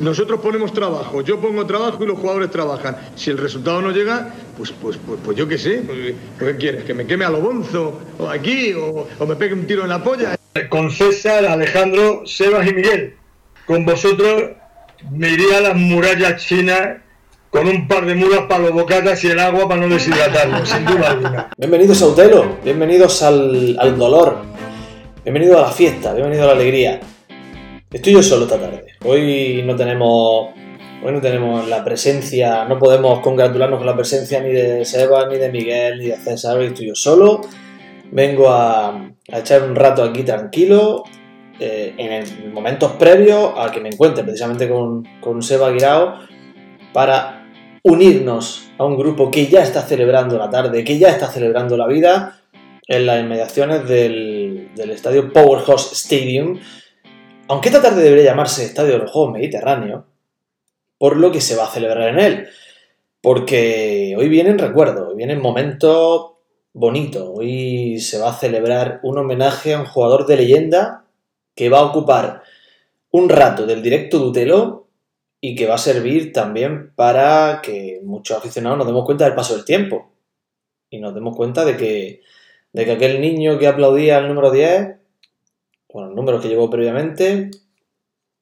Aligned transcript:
Nosotros 0.00 0.40
ponemos 0.40 0.74
trabajo, 0.74 1.22
yo 1.22 1.40
pongo 1.40 1.64
trabajo 1.64 2.04
y 2.04 2.06
los 2.06 2.18
jugadores 2.18 2.50
trabajan. 2.50 2.98
Si 3.16 3.30
el 3.30 3.38
resultado 3.38 3.80
no 3.80 3.90
llega, 3.92 4.34
pues, 4.58 4.72
pues, 4.72 4.98
pues, 5.06 5.18
pues 5.24 5.38
yo 5.38 5.48
qué 5.48 5.56
sé. 5.56 5.82
Pues, 5.86 6.14
¿Qué 6.38 6.56
quieres? 6.58 6.84
¿Que 6.84 6.92
me 6.92 7.06
queme 7.06 7.24
a 7.24 7.30
lo 7.30 7.40
bonzo? 7.40 7.98
¿O 8.18 8.28
aquí? 8.28 8.74
O, 8.74 9.06
¿O 9.18 9.26
me 9.26 9.36
pegue 9.36 9.54
un 9.54 9.66
tiro 9.66 9.84
en 9.84 9.88
la 9.88 10.04
polla? 10.04 10.36
Con 10.68 10.90
César, 10.90 11.46
Alejandro, 11.46 12.26
Sebas 12.26 12.68
y 12.68 12.74
Miguel. 12.74 13.14
Con 13.66 13.86
vosotros 13.86 14.50
me 15.10 15.30
iría 15.30 15.58
a 15.58 15.60
las 15.62 15.76
murallas 15.76 16.44
chinas 16.44 16.98
con 17.48 17.66
un 17.66 17.88
par 17.88 18.04
de 18.04 18.14
mulas 18.14 18.40
para 18.48 18.64
los 18.64 18.72
bocatas 18.72 19.24
y 19.24 19.28
el 19.28 19.40
agua 19.40 19.66
para 19.66 19.80
no 19.80 19.88
deshidratarlo, 19.88 20.66
sin 20.66 20.84
duda 20.84 21.10
alguna. 21.10 21.50
Bienvenidos 21.56 22.02
a 22.02 22.06
Utelo, 22.06 22.58
bienvenidos 22.62 23.22
al, 23.22 23.76
al 23.80 23.98
dolor, 23.98 24.42
bienvenidos 25.24 25.56
a 25.56 25.62
la 25.62 25.72
fiesta, 25.72 26.12
bienvenidos 26.12 26.44
a 26.44 26.46
la 26.48 26.52
alegría. 26.52 27.00
Estoy 27.90 28.12
yo 28.12 28.22
solo 28.22 28.44
esta 28.44 28.60
tarde. 28.60 28.89
Hoy 29.04 29.62
no 29.64 29.76
tenemos. 29.76 30.48
Hoy 31.02 31.12
no 31.12 31.20
tenemos 31.22 31.66
la 31.66 31.82
presencia, 31.82 32.66
no 32.66 32.78
podemos 32.78 33.20
congratularnos 33.20 33.78
con 33.78 33.86
la 33.86 33.96
presencia 33.96 34.40
ni 34.42 34.50
de 34.50 34.84
Seba, 34.84 35.26
ni 35.28 35.38
de 35.38 35.50
Miguel, 35.50 35.98
ni 35.98 36.06
de 36.08 36.16
César. 36.16 36.58
Hoy 36.58 36.66
estoy 36.66 36.88
yo 36.88 36.94
solo. 36.94 37.40
Vengo 38.12 38.50
a, 38.50 39.10
echar 39.28 39.62
un 39.62 39.74
rato 39.74 40.02
aquí 40.02 40.24
tranquilo, 40.24 41.04
eh, 41.58 41.94
en 41.96 42.12
el- 42.12 42.52
momentos 42.52 42.92
previos 42.92 43.52
a 43.56 43.70
que 43.70 43.80
me 43.80 43.88
encuentre 43.88 44.24
precisamente 44.24 44.68
con, 44.68 45.04
con 45.20 45.42
Seba 45.42 45.70
Guirao, 45.70 46.16
para 46.92 47.46
unirnos 47.82 48.68
a 48.76 48.84
un 48.84 48.98
grupo 48.98 49.30
que 49.30 49.46
ya 49.46 49.62
está 49.62 49.80
celebrando 49.80 50.36
la 50.36 50.50
tarde, 50.50 50.84
que 50.84 50.98
ya 50.98 51.08
está 51.08 51.28
celebrando 51.28 51.78
la 51.78 51.86
vida 51.86 52.40
en 52.86 53.06
las 53.06 53.20
inmediaciones 53.20 53.88
del, 53.88 54.68
del 54.74 54.90
estadio 54.90 55.32
Powerhouse 55.32 55.92
Stadium, 55.92 56.58
aunque 57.50 57.68
esta 57.68 57.82
tarde 57.82 58.04
debería 58.04 58.30
llamarse 58.30 58.64
Estadio 58.64 58.92
de 58.92 58.98
los 58.98 59.10
Juegos 59.10 59.32
Mediterráneos, 59.32 60.04
por 60.98 61.16
lo 61.16 61.32
que 61.32 61.40
se 61.40 61.56
va 61.56 61.64
a 61.64 61.70
celebrar 61.70 62.10
en 62.10 62.20
él. 62.20 62.48
Porque 63.20 64.14
hoy 64.16 64.28
vienen 64.28 64.56
recuerdos, 64.56 65.08
hoy 65.08 65.16
vienen 65.16 65.42
momentos 65.42 66.34
bonitos. 66.72 67.28
Hoy 67.34 67.98
se 67.98 68.20
va 68.20 68.30
a 68.30 68.38
celebrar 68.38 69.00
un 69.02 69.18
homenaje 69.18 69.74
a 69.74 69.80
un 69.80 69.86
jugador 69.86 70.26
de 70.26 70.36
leyenda 70.36 71.06
que 71.56 71.68
va 71.68 71.80
a 71.80 71.86
ocupar 71.86 72.42
un 73.10 73.28
rato 73.28 73.66
del 73.66 73.82
directo 73.82 74.30
de 74.30 74.72
y 75.40 75.56
que 75.56 75.66
va 75.66 75.74
a 75.74 75.78
servir 75.78 76.32
también 76.32 76.94
para 76.94 77.60
que 77.64 78.00
muchos 78.04 78.38
aficionados 78.38 78.78
nos 78.78 78.86
demos 78.86 79.04
cuenta 79.04 79.24
del 79.24 79.34
paso 79.34 79.56
del 79.56 79.64
tiempo 79.64 80.12
y 80.88 81.00
nos 81.00 81.12
demos 81.12 81.36
cuenta 81.36 81.64
de 81.64 81.76
que, 81.76 82.20
de 82.72 82.84
que 82.84 82.92
aquel 82.92 83.20
niño 83.20 83.58
que 83.58 83.66
aplaudía 83.66 84.18
al 84.18 84.28
número 84.28 84.52
10, 84.52 84.99
bueno, 85.92 86.10
el 86.10 86.14
número 86.14 86.40
que 86.40 86.48
llevó 86.48 86.70
previamente, 86.70 87.50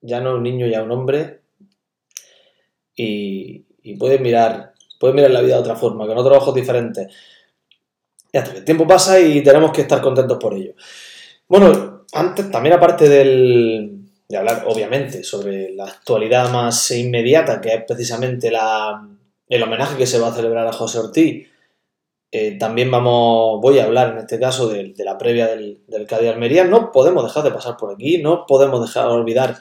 ya 0.01 0.21
no 0.21 0.37
un 0.37 0.43
niño, 0.43 0.67
ya 0.67 0.83
un 0.83 0.91
hombre 0.91 1.41
y, 2.95 3.65
y 3.83 3.97
puede 3.97 4.19
mirar, 4.19 4.75
puede 4.99 5.15
mirar 5.15 5.31
la 5.31 5.41
vida 5.41 5.55
de 5.55 5.61
otra 5.61 5.77
forma, 5.77 6.07
con 6.07 6.19
otros 6.19 6.39
ojos 6.39 6.55
diferentes. 6.55 7.13
Ya 8.33 8.41
está, 8.41 8.57
el 8.57 8.65
tiempo 8.65 8.87
pasa 8.87 9.19
y 9.19 9.43
tenemos 9.43 9.73
que 9.73 9.83
estar 9.83 10.01
contentos 10.01 10.39
por 10.39 10.55
ello. 10.55 10.75
Bueno, 11.49 12.05
antes, 12.13 12.51
también 12.51 12.75
aparte 12.75 13.09
del, 13.09 13.99
de 14.29 14.37
hablar, 14.37 14.65
obviamente, 14.67 15.25
sobre 15.25 15.73
la 15.75 15.85
actualidad 15.85 16.51
más 16.53 16.91
inmediata, 16.91 17.61
que 17.61 17.75
es 17.75 17.85
precisamente 17.87 18.51
la, 18.51 19.09
el 19.49 19.63
homenaje 19.63 19.97
que 19.97 20.07
se 20.07 20.19
va 20.19 20.29
a 20.29 20.35
celebrar 20.35 20.67
a 20.67 20.73
José 20.73 20.99
Ortiz, 20.99 21.49
eh, 22.31 22.59
también 22.59 22.91
vamos, 22.91 23.61
voy 23.61 23.79
a 23.79 23.85
hablar 23.85 24.11
en 24.13 24.19
este 24.19 24.39
caso 24.39 24.69
de, 24.69 24.93
de 24.95 25.05
la 25.05 25.17
previa 25.17 25.47
del, 25.47 25.81
del 25.87 26.07
Cádiz 26.07 26.29
Almería. 26.31 26.65
No 26.65 26.93
podemos 26.93 27.25
dejar 27.25 27.45
de 27.45 27.51
pasar 27.51 27.77
por 27.77 27.93
aquí, 27.93 28.19
no 28.19 28.45
podemos 28.47 28.81
dejar 28.81 29.07
de 29.09 29.15
olvidar, 29.15 29.57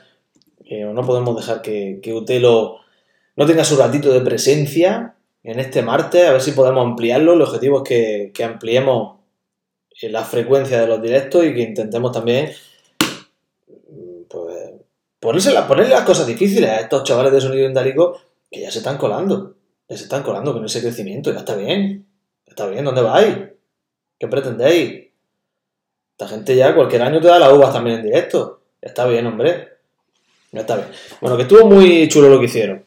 eh, 0.66 0.86
o 0.86 0.94
no 0.94 1.04
podemos 1.04 1.36
dejar 1.36 1.62
que, 1.62 2.02
Utelo 2.14 2.80
no 3.36 3.46
tenga 3.46 3.64
su 3.64 3.78
ratito 3.78 4.12
de 4.12 4.22
presencia 4.22 5.16
en 5.44 5.60
este 5.60 5.82
martes, 5.82 6.28
a 6.28 6.34
ver 6.34 6.42
si 6.42 6.52
podemos 6.52 6.86
ampliarlo. 6.86 7.34
El 7.34 7.42
objetivo 7.42 7.84
es 7.84 8.32
que, 8.34 8.44
ampliemos 8.44 9.20
eh, 10.02 10.10
la 10.10 10.24
frecuencia 10.24 10.82
de 10.82 10.88
los 10.88 11.02
directos 11.02 11.46
y 11.46 11.54
que 11.54 11.62
intentemos 11.62 12.12
también 12.12 12.52
pues, 14.28 14.74
ponerse 15.20 15.54
la- 15.54 15.68
ponerle 15.68 15.92
las 15.94 16.04
cosas 16.04 16.28
difíciles 16.28 16.70
a 16.70 16.80
estos 16.82 17.04
chavales 17.04 17.32
de 17.32 17.42
sonido 17.42 17.68
indálico 17.68 18.20
que 18.52 18.62
ya 18.62 18.72
se 18.72 18.80
están 18.80 18.98
colando, 18.98 19.56
ya 19.88 19.96
se 19.96 20.04
están 20.04 20.24
colando 20.24 20.52
con 20.54 20.66
ese 20.66 20.82
crecimiento, 20.82 21.32
ya 21.32 21.40
está 21.40 21.56
bien, 21.56 22.07
está 22.58 22.72
bien, 22.72 22.86
¿dónde 22.86 23.04
vais? 23.04 23.38
¿Qué 24.18 24.28
pretendéis? 24.28 25.10
Esta 26.14 26.28
gente 26.28 26.56
ya 26.56 26.74
cualquier 26.74 27.04
año 27.04 27.22
te 27.22 27.28
da 27.28 27.38
las 27.38 27.54
uvas 27.54 27.72
también 27.72 27.98
en 27.98 28.06
directo, 28.06 28.62
está 28.82 29.06
bien, 29.06 29.28
hombre, 29.28 29.74
está 30.52 30.78
bien. 30.78 30.88
Bueno, 31.22 31.38
que 31.38 31.44
estuvo 31.44 31.68
muy 31.68 32.08
chulo 32.08 32.30
lo 32.30 32.40
que 32.40 32.46
hicieron, 32.46 32.84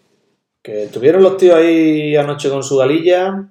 que 0.61 0.89
tuvieron 0.89 1.23
los 1.23 1.37
tíos 1.37 1.55
ahí 1.55 2.17
anoche 2.17 2.51
con 2.51 2.65
su 2.65 2.79
galilla, 2.79 3.49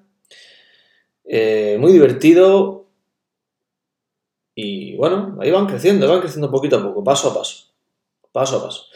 eh, 1.23 1.77
muy 1.79 1.93
divertido, 1.93 2.87
y 4.55 4.97
bueno, 4.97 5.37
ahí 5.39 5.51
van 5.51 5.67
creciendo, 5.67 6.05
van 6.09 6.19
creciendo 6.19 6.51
poquito 6.51 6.79
a 6.79 6.83
poco, 6.83 7.01
paso 7.01 7.29
a 7.29 7.33
paso. 7.33 7.67
Paso 8.33 8.57
a 8.57 8.63
paso. 8.65 8.87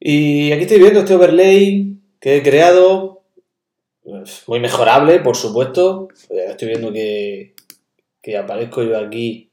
Y 0.00 0.50
aquí 0.50 0.62
estoy 0.62 0.80
viendo 0.80 0.98
este 0.98 1.14
overlay 1.14 1.98
que 2.18 2.38
he 2.38 2.42
creado. 2.42 3.13
Muy 4.46 4.60
mejorable, 4.60 5.20
por 5.20 5.36
supuesto. 5.36 6.08
Eh, 6.30 6.46
Estoy 6.50 6.68
viendo 6.68 6.92
que, 6.92 7.54
que 8.20 8.36
aparezco 8.36 8.82
yo 8.82 8.98
aquí. 8.98 9.50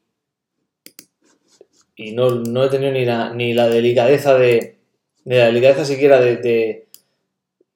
Y 1.96 2.12
no, 2.12 2.30
no 2.32 2.64
he 2.66 2.70
tenido 2.70 2.92
ni 2.92 3.06
la, 3.06 3.34
ni 3.34 3.54
la 3.54 3.68
delicadeza 3.70 4.38
de. 4.38 4.80
Ni 5.26 5.36
la 5.36 5.46
delicadeza 5.46 5.86
siquiera 5.86 6.20
de, 6.20 6.38
de, 6.38 6.88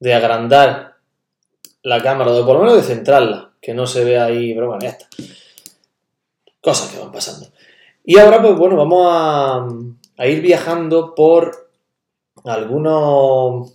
de 0.00 0.14
agrandar 0.14 0.96
la 1.82 2.02
cámara, 2.02 2.32
o 2.32 2.44
por 2.44 2.56
lo 2.56 2.62
menos 2.62 2.76
de 2.76 2.94
centrarla. 2.94 3.52
Que 3.60 3.72
no 3.74 3.86
se 3.86 4.04
vea 4.04 4.24
ahí, 4.26 4.54
pero 4.54 4.68
bueno, 4.68 4.82
ya 4.82 4.90
está 4.90 5.06
cosas 6.66 6.90
que 6.90 6.98
van 6.98 7.12
pasando. 7.12 7.46
Y 8.04 8.18
ahora, 8.18 8.42
pues 8.42 8.56
bueno, 8.56 8.74
vamos 8.74 9.06
a, 9.08 9.68
a 10.16 10.26
ir 10.26 10.40
viajando 10.42 11.14
por 11.14 11.70
algunos, 12.44 13.72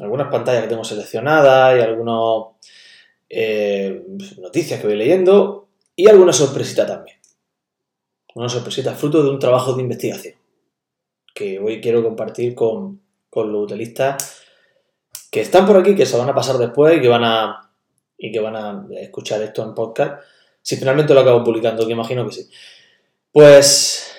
algunas 0.00 0.30
pantallas 0.30 0.62
que 0.62 0.68
tengo 0.68 0.84
seleccionadas 0.84 1.78
y 1.78 1.80
algunas 1.80 2.54
eh, 3.28 4.04
noticias 4.38 4.80
que 4.80 4.86
voy 4.86 4.96
leyendo 4.96 5.68
y 5.94 6.08
alguna 6.08 6.32
sorpresita 6.32 6.86
también. 6.86 7.16
Una 8.34 8.48
sorpresita 8.48 8.94
fruto 8.94 9.22
de 9.22 9.30
un 9.30 9.38
trabajo 9.38 9.74
de 9.74 9.82
investigación 9.82 10.34
que 11.34 11.58
hoy 11.60 11.80
quiero 11.80 12.02
compartir 12.02 12.54
con, 12.54 13.00
con 13.30 13.52
los 13.52 13.64
utilistas 13.64 14.42
que 15.30 15.40
están 15.40 15.66
por 15.66 15.76
aquí, 15.76 15.94
que 15.94 16.06
se 16.06 16.16
van 16.16 16.28
a 16.28 16.34
pasar 16.34 16.58
después 16.58 16.96
y 16.96 17.00
que 17.00 17.08
van 17.08 17.24
a, 17.24 17.70
y 18.16 18.32
que 18.32 18.40
van 18.40 18.56
a 18.56 18.86
escuchar 19.00 19.42
esto 19.42 19.62
en 19.62 19.74
podcast. 19.74 20.22
Si 20.62 20.76
finalmente 20.76 21.14
lo 21.14 21.20
acabo 21.20 21.44
publicando, 21.44 21.86
que 21.86 21.92
imagino 21.92 22.26
que 22.26 22.32
sí. 22.32 22.50
Pues, 23.30 24.10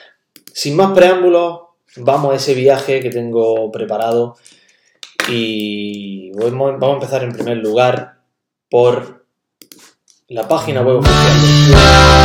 sin 0.54 0.76
más 0.76 0.92
preámbulos, 0.94 1.62
vamos 1.98 2.32
a 2.32 2.36
ese 2.36 2.54
viaje 2.54 3.00
que 3.02 3.10
tengo 3.10 3.72
preparado. 3.72 4.38
Y 5.32 6.32
vamos 6.32 6.82
a 6.82 6.94
empezar 6.94 7.24
en 7.24 7.34
primer 7.34 7.58
lugar 7.58 8.20
por 8.70 9.26
la 10.28 10.48
página 10.48 10.82
web 10.82 10.98
oficial. 10.98 12.19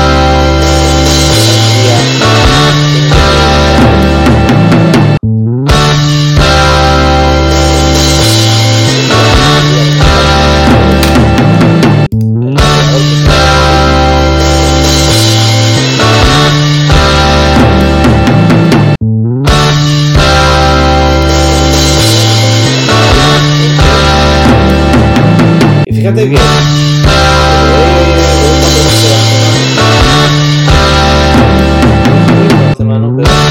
hermano. 32.78 33.16
Pedro. 33.16 33.43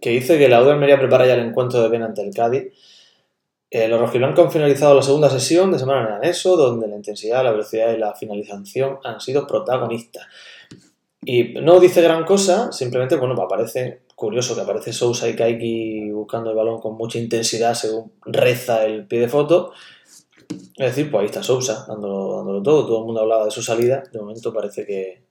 Que 0.00 0.10
dice 0.10 0.38
que 0.38 0.48
la 0.48 0.62
U 0.62 0.66
prepara 0.66 1.26
ya 1.26 1.34
el 1.34 1.46
encuentro 1.48 1.82
de 1.82 1.88
Ben 1.88 2.02
ante 2.02 2.22
el 2.22 2.34
Cádiz. 2.34 2.72
Eh, 3.70 3.86
los 3.86 4.00
rojiblancos 4.00 4.46
han 4.46 4.50
finalizado 4.50 4.94
la 4.96 5.02
segunda 5.02 5.30
sesión 5.30 5.70
de 5.70 5.78
semana 5.78 6.08
en 6.08 6.14
Aneso, 6.14 6.56
donde 6.56 6.88
la 6.88 6.96
intensidad, 6.96 7.44
la 7.44 7.52
velocidad 7.52 7.92
y 7.92 7.98
la 7.98 8.14
finalización 8.14 8.98
han 9.04 9.20
sido 9.20 9.46
protagonistas. 9.46 10.26
Y 11.22 11.54
no 11.54 11.78
dice 11.78 12.02
gran 12.02 12.24
cosa, 12.24 12.72
simplemente, 12.72 13.14
bueno, 13.16 13.36
parece 13.48 14.02
curioso 14.16 14.54
que 14.54 14.62
aparece 14.62 14.92
Sousa 14.92 15.28
y 15.28 15.36
Kaiki 15.36 16.10
buscando 16.10 16.50
el 16.50 16.56
balón 16.56 16.80
con 16.80 16.96
mucha 16.96 17.18
intensidad 17.18 17.74
según 17.74 18.12
reza 18.26 18.84
el 18.84 19.06
pie 19.06 19.20
de 19.20 19.28
foto. 19.28 19.72
Es 20.76 20.96
decir, 20.96 21.10
pues 21.10 21.20
ahí 21.20 21.26
está 21.26 21.42
Sousa 21.42 21.84
dándolo, 21.86 22.38
dándolo 22.38 22.62
todo. 22.62 22.86
Todo 22.86 22.98
el 23.00 23.04
mundo 23.04 23.20
hablaba 23.20 23.44
de 23.44 23.50
su 23.50 23.62
salida. 23.62 24.02
De 24.12 24.18
momento 24.18 24.52
parece 24.52 24.84
que, 24.84 25.22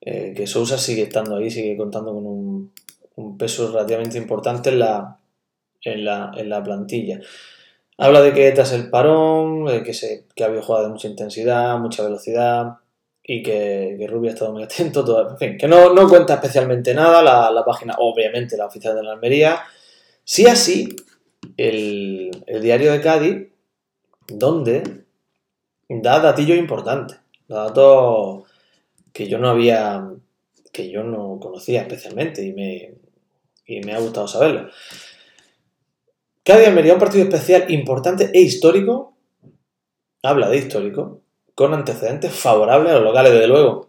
eh, 0.00 0.34
que 0.36 0.46
Sousa 0.46 0.76
sigue 0.76 1.02
estando 1.02 1.36
ahí, 1.36 1.50
sigue 1.50 1.76
contando 1.76 2.12
con 2.12 2.26
un, 2.26 2.72
un 3.18 3.36
peso 3.36 3.72
relativamente 3.72 4.16
importante 4.16 4.70
en 4.70 4.78
la, 4.78 5.18
en 5.82 6.04
la, 6.04 6.30
en 6.36 6.48
la 6.48 6.62
plantilla. 6.62 7.20
Habla 7.98 8.22
de 8.22 8.32
que 8.32 8.52
tras 8.52 8.72
el 8.72 8.90
parón, 8.90 9.66
que, 9.82 9.92
se, 9.92 10.26
que 10.36 10.44
había 10.44 10.62
jugado 10.62 10.84
de 10.84 10.92
mucha 10.92 11.08
intensidad, 11.08 11.78
mucha 11.78 12.04
velocidad 12.04 12.76
y 13.24 13.42
que, 13.42 13.96
que 13.98 14.06
Rubio 14.06 14.30
ha 14.30 14.34
estado 14.34 14.52
muy 14.52 14.62
atento. 14.62 15.04
Todo, 15.04 15.30
en 15.30 15.36
fin, 15.36 15.58
que 15.58 15.66
no, 15.66 15.92
no 15.92 16.08
cuenta 16.08 16.34
especialmente 16.34 16.94
nada 16.94 17.20
la, 17.20 17.50
la, 17.50 17.64
página, 17.64 17.96
obviamente 17.98 18.56
la 18.56 18.66
oficial 18.66 18.94
de 18.94 19.02
la 19.02 19.12
Almería. 19.14 19.62
Sí 20.22 20.46
así, 20.46 20.94
el, 21.56 22.30
el 22.46 22.62
diario 22.62 22.92
de 22.92 23.00
Cádiz, 23.00 23.48
donde 24.28 25.04
da 25.88 26.20
datillos 26.20 26.56
importantes, 26.56 27.18
datos 27.48 28.44
que 29.12 29.26
yo 29.26 29.38
no 29.38 29.48
había, 29.48 30.08
que 30.72 30.88
yo 30.88 31.02
no 31.02 31.40
conocía 31.40 31.82
especialmente 31.82 32.44
y 32.44 32.52
me, 32.52 32.98
y 33.68 33.80
me 33.82 33.94
ha 33.94 34.00
gustado 34.00 34.26
saberlo. 34.26 34.70
Cádiz 36.42 36.66
Almería, 36.66 36.94
un 36.94 36.98
partido 36.98 37.24
especial 37.24 37.70
importante 37.70 38.30
e 38.32 38.40
histórico, 38.40 39.14
habla 40.22 40.48
de 40.48 40.56
histórico, 40.56 41.20
con 41.54 41.74
antecedentes 41.74 42.32
favorables 42.32 42.92
a 42.92 42.94
los 42.96 43.04
locales, 43.04 43.32
desde 43.32 43.46
luego. 43.46 43.88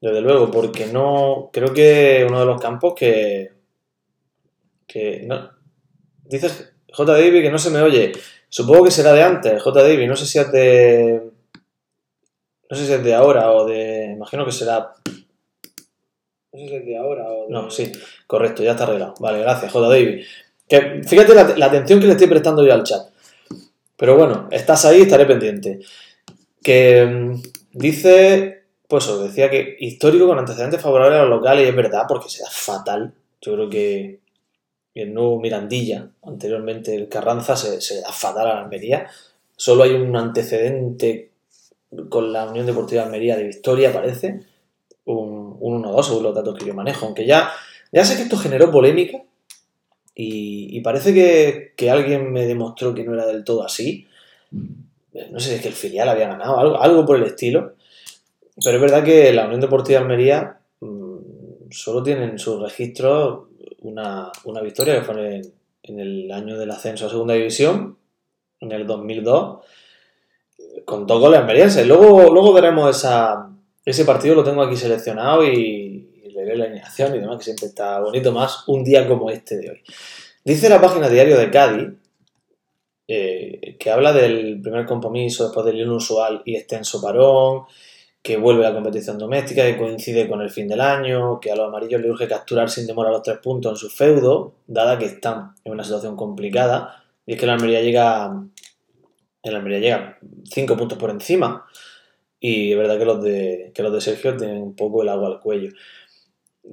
Desde 0.00 0.20
luego, 0.20 0.50
porque 0.50 0.86
no. 0.86 1.50
Creo 1.52 1.72
que 1.72 2.24
uno 2.28 2.40
de 2.40 2.46
los 2.46 2.60
campos 2.60 2.94
que. 2.94 3.50
que 4.86 5.22
no. 5.26 5.50
Dices, 6.24 6.72
J. 6.92 7.16
Que 7.16 7.50
no 7.50 7.58
se 7.58 7.70
me 7.70 7.80
oye. 7.80 8.12
Supongo 8.48 8.84
que 8.84 8.90
será 8.90 9.12
de 9.12 9.22
antes, 9.22 9.62
J. 9.62 10.06
No 10.06 10.16
sé 10.16 10.26
si 10.26 10.38
es 10.38 10.52
de. 10.52 11.30
No 12.70 12.76
sé 12.76 12.86
si 12.86 12.92
es 12.92 13.02
de 13.02 13.14
ahora 13.14 13.50
o 13.52 13.64
de. 13.64 14.12
Imagino 14.12 14.44
que 14.44 14.52
será. 14.52 14.94
No 16.52 16.58
sé 16.58 16.68
si 16.68 16.74
es 16.74 16.86
de 16.86 16.96
ahora. 16.96 17.26
No, 17.48 17.70
sí, 17.70 17.92
correcto, 18.26 18.62
ya 18.62 18.72
está 18.72 18.84
arreglado. 18.84 19.14
Vale, 19.20 19.40
gracias, 19.40 19.70
J. 19.70 19.88
David. 19.88 20.24
Que 20.68 21.02
fíjate 21.06 21.34
la, 21.34 21.66
atención 21.66 22.00
que 22.00 22.06
le 22.06 22.12
estoy 22.12 22.26
prestando 22.26 22.64
yo 22.64 22.72
al 22.72 22.84
chat. 22.84 23.08
Pero 23.96 24.16
bueno, 24.16 24.48
estás 24.50 24.84
ahí, 24.84 25.02
estaré 25.02 25.26
pendiente. 25.26 25.80
Que 26.62 27.04
mmm, 27.04 27.42
dice, 27.72 28.64
pues 28.86 29.06
os 29.08 29.24
decía 29.24 29.50
que 29.50 29.76
histórico 29.80 30.26
con 30.26 30.38
antecedentes 30.38 30.80
favorables 30.80 31.18
a 31.18 31.22
los 31.22 31.30
locales, 31.30 31.66
y 31.66 31.68
es 31.68 31.76
verdad, 31.76 32.04
porque 32.08 32.28
será 32.28 32.48
fatal. 32.50 33.12
Yo 33.40 33.54
creo 33.54 33.70
que 33.70 34.20
el 34.94 35.14
nuevo 35.14 35.40
Mirandilla, 35.40 36.08
anteriormente 36.22 36.94
el 36.94 37.08
Carranza, 37.08 37.56
se, 37.56 37.80
se 37.80 38.00
da 38.00 38.12
fatal 38.12 38.46
a 38.48 38.54
la 38.54 38.60
Almería. 38.62 39.06
Solo 39.56 39.84
hay 39.84 39.92
un 39.92 40.14
antecedente 40.16 41.30
con 42.08 42.32
la 42.32 42.46
Unión 42.46 42.66
Deportiva 42.66 43.02
de 43.02 43.06
Almería 43.06 43.36
de 43.36 43.44
victoria, 43.44 43.92
parece. 43.92 44.40
Un, 45.04 45.47
un 45.60 45.82
1-2, 45.82 46.02
según 46.04 46.22
los 46.22 46.34
datos 46.34 46.58
que 46.58 46.66
yo 46.66 46.74
manejo. 46.74 47.06
Aunque 47.06 47.26
ya, 47.26 47.50
ya 47.92 48.04
sé 48.04 48.16
que 48.16 48.22
esto 48.22 48.36
generó 48.36 48.70
polémica, 48.70 49.22
y, 50.14 50.76
y, 50.76 50.80
parece 50.80 51.14
que, 51.14 51.74
que, 51.76 51.90
alguien 51.90 52.32
me 52.32 52.44
demostró 52.44 52.92
que 52.92 53.04
no 53.04 53.14
era 53.14 53.24
del 53.24 53.44
todo 53.44 53.62
así. 53.62 54.08
No 54.50 55.38
sé 55.38 55.50
si 55.50 55.54
es 55.54 55.62
que 55.62 55.68
el 55.68 55.74
filial 55.74 56.08
había 56.08 56.26
ganado, 56.26 56.80
algo, 56.80 57.06
por 57.06 57.16
el 57.16 57.22
estilo. 57.22 57.74
Pero 58.62 58.76
es 58.76 58.82
verdad 58.82 59.04
que 59.04 59.32
la 59.32 59.46
Unión 59.46 59.60
Deportiva 59.60 60.00
de 60.00 60.04
Almería 60.04 60.58
mmm, 60.80 61.18
solo 61.70 62.02
tiene 62.02 62.24
en 62.24 62.38
su 62.38 62.58
registro 62.60 63.50
una, 63.82 64.32
una 64.42 64.60
victoria 64.60 64.96
que 64.96 65.02
fue 65.02 65.36
en, 65.36 65.52
en, 65.84 66.00
el 66.00 66.32
año 66.32 66.58
del 66.58 66.72
ascenso 66.72 67.06
a 67.06 67.10
Segunda 67.10 67.34
División, 67.34 67.96
en 68.58 68.72
el 68.72 68.88
2002, 68.88 69.58
con 70.84 71.06
dos 71.06 71.20
goles 71.20 71.38
almerienses. 71.38 71.86
Luego, 71.86 72.32
luego 72.32 72.52
veremos 72.52 72.96
esa, 72.96 73.50
ese 73.90 74.04
partido, 74.04 74.34
lo 74.34 74.44
tengo 74.44 74.62
aquí 74.62 74.76
seleccionado 74.76 75.44
y, 75.44 76.04
le 76.34 76.56
la 76.56 76.64
alineación 76.66 77.14
y 77.14 77.18
demás, 77.18 77.38
que 77.38 77.44
siempre 77.44 77.66
está 77.66 77.98
bonito 78.00 78.32
más 78.32 78.64
un 78.68 78.84
día 78.84 79.08
como 79.08 79.30
este 79.30 79.56
de 79.56 79.70
hoy. 79.70 79.82
Dice 80.44 80.68
la 80.68 80.80
página 80.80 81.08
diario 81.08 81.36
de 81.36 81.50
Cádiz, 81.50 81.88
eh, 83.08 83.76
que 83.78 83.90
habla 83.90 84.12
del 84.12 84.60
primer 84.60 84.86
compromiso 84.86 85.44
después 85.44 85.66
del 85.66 85.80
inusual 85.80 86.42
y 86.44 86.56
extenso 86.56 87.00
parón, 87.00 87.64
que 88.22 88.36
vuelve 88.36 88.62
la 88.62 88.74
competición 88.74 89.18
doméstica, 89.18 89.64
que 89.64 89.78
coincide 89.78 90.28
con 90.28 90.42
el 90.42 90.50
fin 90.50 90.68
del 90.68 90.82
año, 90.82 91.40
que 91.40 91.50
a 91.50 91.56
los 91.56 91.68
amarillos 91.68 92.00
le 92.00 92.10
urge 92.10 92.28
capturar 92.28 92.68
sin 92.68 92.86
demora 92.86 93.10
los 93.10 93.22
tres 93.22 93.38
puntos 93.38 93.72
en 93.72 93.76
su 93.76 93.88
feudo, 93.88 94.52
dada 94.66 94.98
que 94.98 95.06
están 95.06 95.54
en 95.64 95.72
una 95.72 95.82
situación 95.82 96.14
complicada, 96.14 97.04
y 97.24 97.32
es 97.32 97.40
que 97.40 97.46
la 97.46 97.54
Almería 97.54 97.80
llega, 97.80 98.32
el 99.42 99.56
Almería 99.56 99.78
llega 99.78 100.18
cinco 100.44 100.76
puntos 100.76 100.98
por 100.98 101.10
encima, 101.10 101.64
y 102.40 102.72
es 102.72 102.78
verdad 102.78 102.98
que 102.98 103.04
los 103.04 103.22
de, 103.22 103.72
que 103.74 103.82
los 103.82 103.92
de 103.92 104.00
Sergio 104.00 104.36
tienen 104.36 104.62
un 104.62 104.76
poco 104.76 105.02
el 105.02 105.08
agua 105.08 105.28
al 105.28 105.40
cuello. 105.40 105.70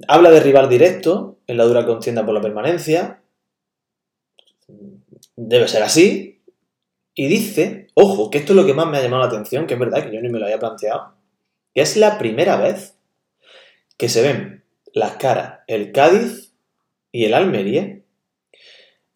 Habla 0.08 0.30
de 0.30 0.40
rival 0.40 0.68
directo 0.68 1.38
en 1.46 1.56
la 1.56 1.64
dura 1.64 1.86
contienda 1.86 2.24
por 2.24 2.34
la 2.34 2.40
permanencia. 2.40 3.22
Debe 5.36 5.68
ser 5.68 5.82
así. 5.82 6.42
Y 7.14 7.28
dice, 7.28 7.88
ojo, 7.94 8.30
que 8.30 8.38
esto 8.38 8.52
es 8.52 8.56
lo 8.56 8.66
que 8.66 8.74
más 8.74 8.86
me 8.86 8.98
ha 8.98 9.02
llamado 9.02 9.22
la 9.22 9.28
atención, 9.28 9.66
que 9.66 9.74
es 9.74 9.80
verdad 9.80 10.04
que 10.04 10.14
yo 10.14 10.20
ni 10.20 10.28
me 10.28 10.38
lo 10.38 10.44
había 10.44 10.58
planteado, 10.58 11.14
que 11.74 11.80
es 11.80 11.96
la 11.96 12.18
primera 12.18 12.58
vez 12.58 12.98
que 13.96 14.10
se 14.10 14.20
ven 14.20 14.64
las 14.92 15.16
caras 15.16 15.60
el 15.66 15.92
Cádiz 15.92 16.52
y 17.12 17.24
el 17.24 17.34
Almería 17.34 18.00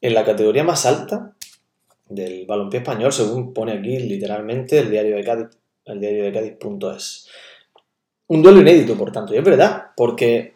en 0.00 0.14
la 0.14 0.24
categoría 0.24 0.64
más 0.64 0.86
alta 0.86 1.36
del 2.08 2.46
balompié 2.46 2.80
español, 2.80 3.12
según 3.12 3.52
pone 3.52 3.72
aquí 3.72 3.98
literalmente 3.98 4.78
el 4.78 4.90
diario 4.90 5.16
de 5.16 5.24
Cádiz, 5.24 5.59
el 5.92 6.00
diario 6.00 6.24
de 6.24 6.32
Cádiz.es. 6.32 7.28
Un 8.28 8.42
duelo 8.42 8.60
inédito, 8.60 8.96
por 8.96 9.10
tanto, 9.12 9.34
y 9.34 9.38
es 9.38 9.44
verdad, 9.44 9.88
porque 9.96 10.54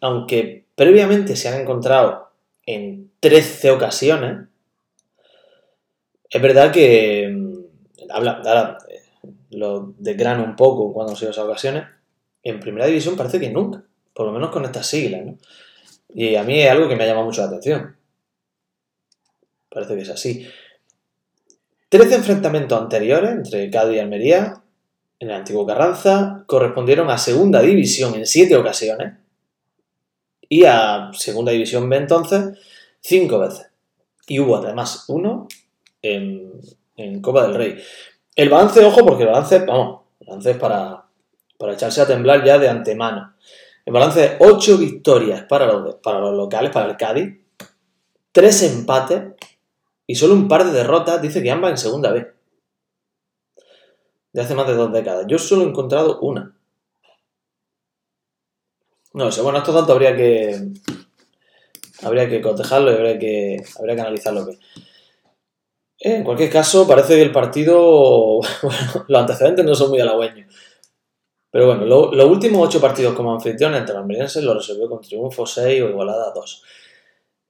aunque 0.00 0.64
previamente 0.74 1.36
se 1.36 1.48
han 1.48 1.60
encontrado 1.60 2.30
en 2.66 3.10
13 3.20 3.70
ocasiones, 3.70 4.48
es 6.28 6.42
verdad 6.42 6.72
que 6.72 7.28
mm, 7.32 8.10
habla, 8.10 8.42
ahora 8.44 8.78
lo 9.50 9.94
desgrano 9.98 10.44
un 10.44 10.56
poco 10.56 10.92
cuando 10.92 11.14
se 11.14 11.26
esas 11.26 11.44
ocasiones, 11.44 11.84
en 12.42 12.58
primera 12.58 12.86
división 12.86 13.16
parece 13.16 13.38
que 13.38 13.50
nunca, 13.50 13.84
por 14.12 14.26
lo 14.26 14.32
menos 14.32 14.50
con 14.50 14.64
estas 14.64 14.86
siglas. 14.86 15.22
Y 16.08 16.34
a 16.34 16.42
mí 16.42 16.60
es 16.60 16.70
algo 16.70 16.88
que 16.88 16.96
me 16.96 17.04
ha 17.04 17.06
llamado 17.06 17.26
mucho 17.26 17.42
la 17.42 17.48
atención. 17.48 17.96
Parece 19.70 19.94
que 19.94 20.02
es 20.02 20.10
así. 20.10 20.46
13 21.92 22.14
enfrentamientos 22.14 22.80
anteriores 22.80 23.32
entre 23.32 23.70
Cádiz 23.70 23.96
y 23.96 23.98
Almería, 23.98 24.62
en 25.18 25.28
el 25.28 25.36
antiguo 25.36 25.66
Carranza, 25.66 26.42
correspondieron 26.46 27.10
a 27.10 27.18
segunda 27.18 27.60
división 27.60 28.14
en 28.14 28.24
7 28.24 28.56
ocasiones 28.56 29.18
y 30.48 30.64
a 30.64 31.10
Segunda 31.12 31.52
División 31.52 31.90
B 31.90 31.98
entonces 31.98 32.58
cinco 32.98 33.40
veces. 33.40 33.66
Y 34.26 34.40
hubo 34.40 34.56
además 34.56 35.04
uno 35.08 35.48
en, 36.00 36.52
en, 36.96 37.20
Copa 37.20 37.42
del 37.42 37.56
Rey. 37.56 37.76
El 38.36 38.48
balance, 38.48 38.82
ojo, 38.82 39.04
porque 39.04 39.24
el 39.24 39.28
balance, 39.28 39.58
vamos, 39.58 40.00
el 40.20 40.28
balance 40.28 40.50
es 40.52 40.56
para, 40.56 41.04
para 41.58 41.74
echarse 41.74 42.00
a 42.00 42.06
temblar 42.06 42.42
ya 42.42 42.58
de 42.58 42.70
antemano. 42.70 43.34
El 43.84 43.92
balance 43.92 44.24
es 44.24 44.32
8 44.40 44.78
victorias 44.78 45.42
para 45.42 45.66
los, 45.66 45.96
para 45.96 46.20
los 46.20 46.34
locales, 46.34 46.70
para 46.70 46.88
el 46.88 46.96
Cádiz, 46.96 47.38
3 48.32 48.62
empates 48.62 49.22
y 50.06 50.14
solo 50.14 50.34
un 50.34 50.48
par 50.48 50.64
de 50.64 50.72
derrotas, 50.72 51.22
dice 51.22 51.42
que 51.42 51.50
ambas 51.50 51.70
en 51.70 51.78
segunda 51.78 52.12
B. 52.12 52.26
De 54.32 54.40
hace 54.40 54.54
más 54.54 54.66
de 54.66 54.74
dos 54.74 54.92
décadas. 54.92 55.26
Yo 55.28 55.38
solo 55.38 55.62
he 55.62 55.68
encontrado 55.68 56.20
una. 56.20 56.56
No 59.14 59.30
sé, 59.30 59.42
bueno, 59.42 59.58
estos 59.58 59.74
datos 59.74 59.90
habría 59.90 60.16
que. 60.16 60.72
Habría 62.02 62.28
que 62.28 62.40
cotejarlo 62.40 62.90
y 62.90 62.94
habría 62.94 63.18
que, 63.18 63.62
habría 63.78 63.94
que 63.94 64.00
analizarlo 64.00 64.46
bien. 64.46 64.58
En 65.98 66.24
cualquier 66.24 66.50
caso, 66.50 66.86
parece 66.88 67.14
que 67.14 67.22
el 67.22 67.30
partido, 67.30 68.40
bueno, 68.62 69.04
los 69.06 69.20
antecedentes 69.20 69.64
no 69.64 69.74
son 69.74 69.90
muy 69.90 70.00
halagüeños. 70.00 70.52
Pero 71.52 71.66
bueno, 71.66 71.84
los 71.84 72.26
últimos 72.26 72.66
ocho 72.66 72.80
partidos 72.80 73.14
como 73.14 73.32
anfitrión 73.32 73.74
entre 73.74 73.92
los 73.92 74.00
almerienses 74.00 74.42
lo 74.42 74.54
resolvió 74.54 74.88
con 74.88 75.02
triunfo 75.02 75.46
6 75.46 75.82
o 75.82 75.88
igualada 75.90 76.28
a 76.28 76.32
2. 76.32 76.62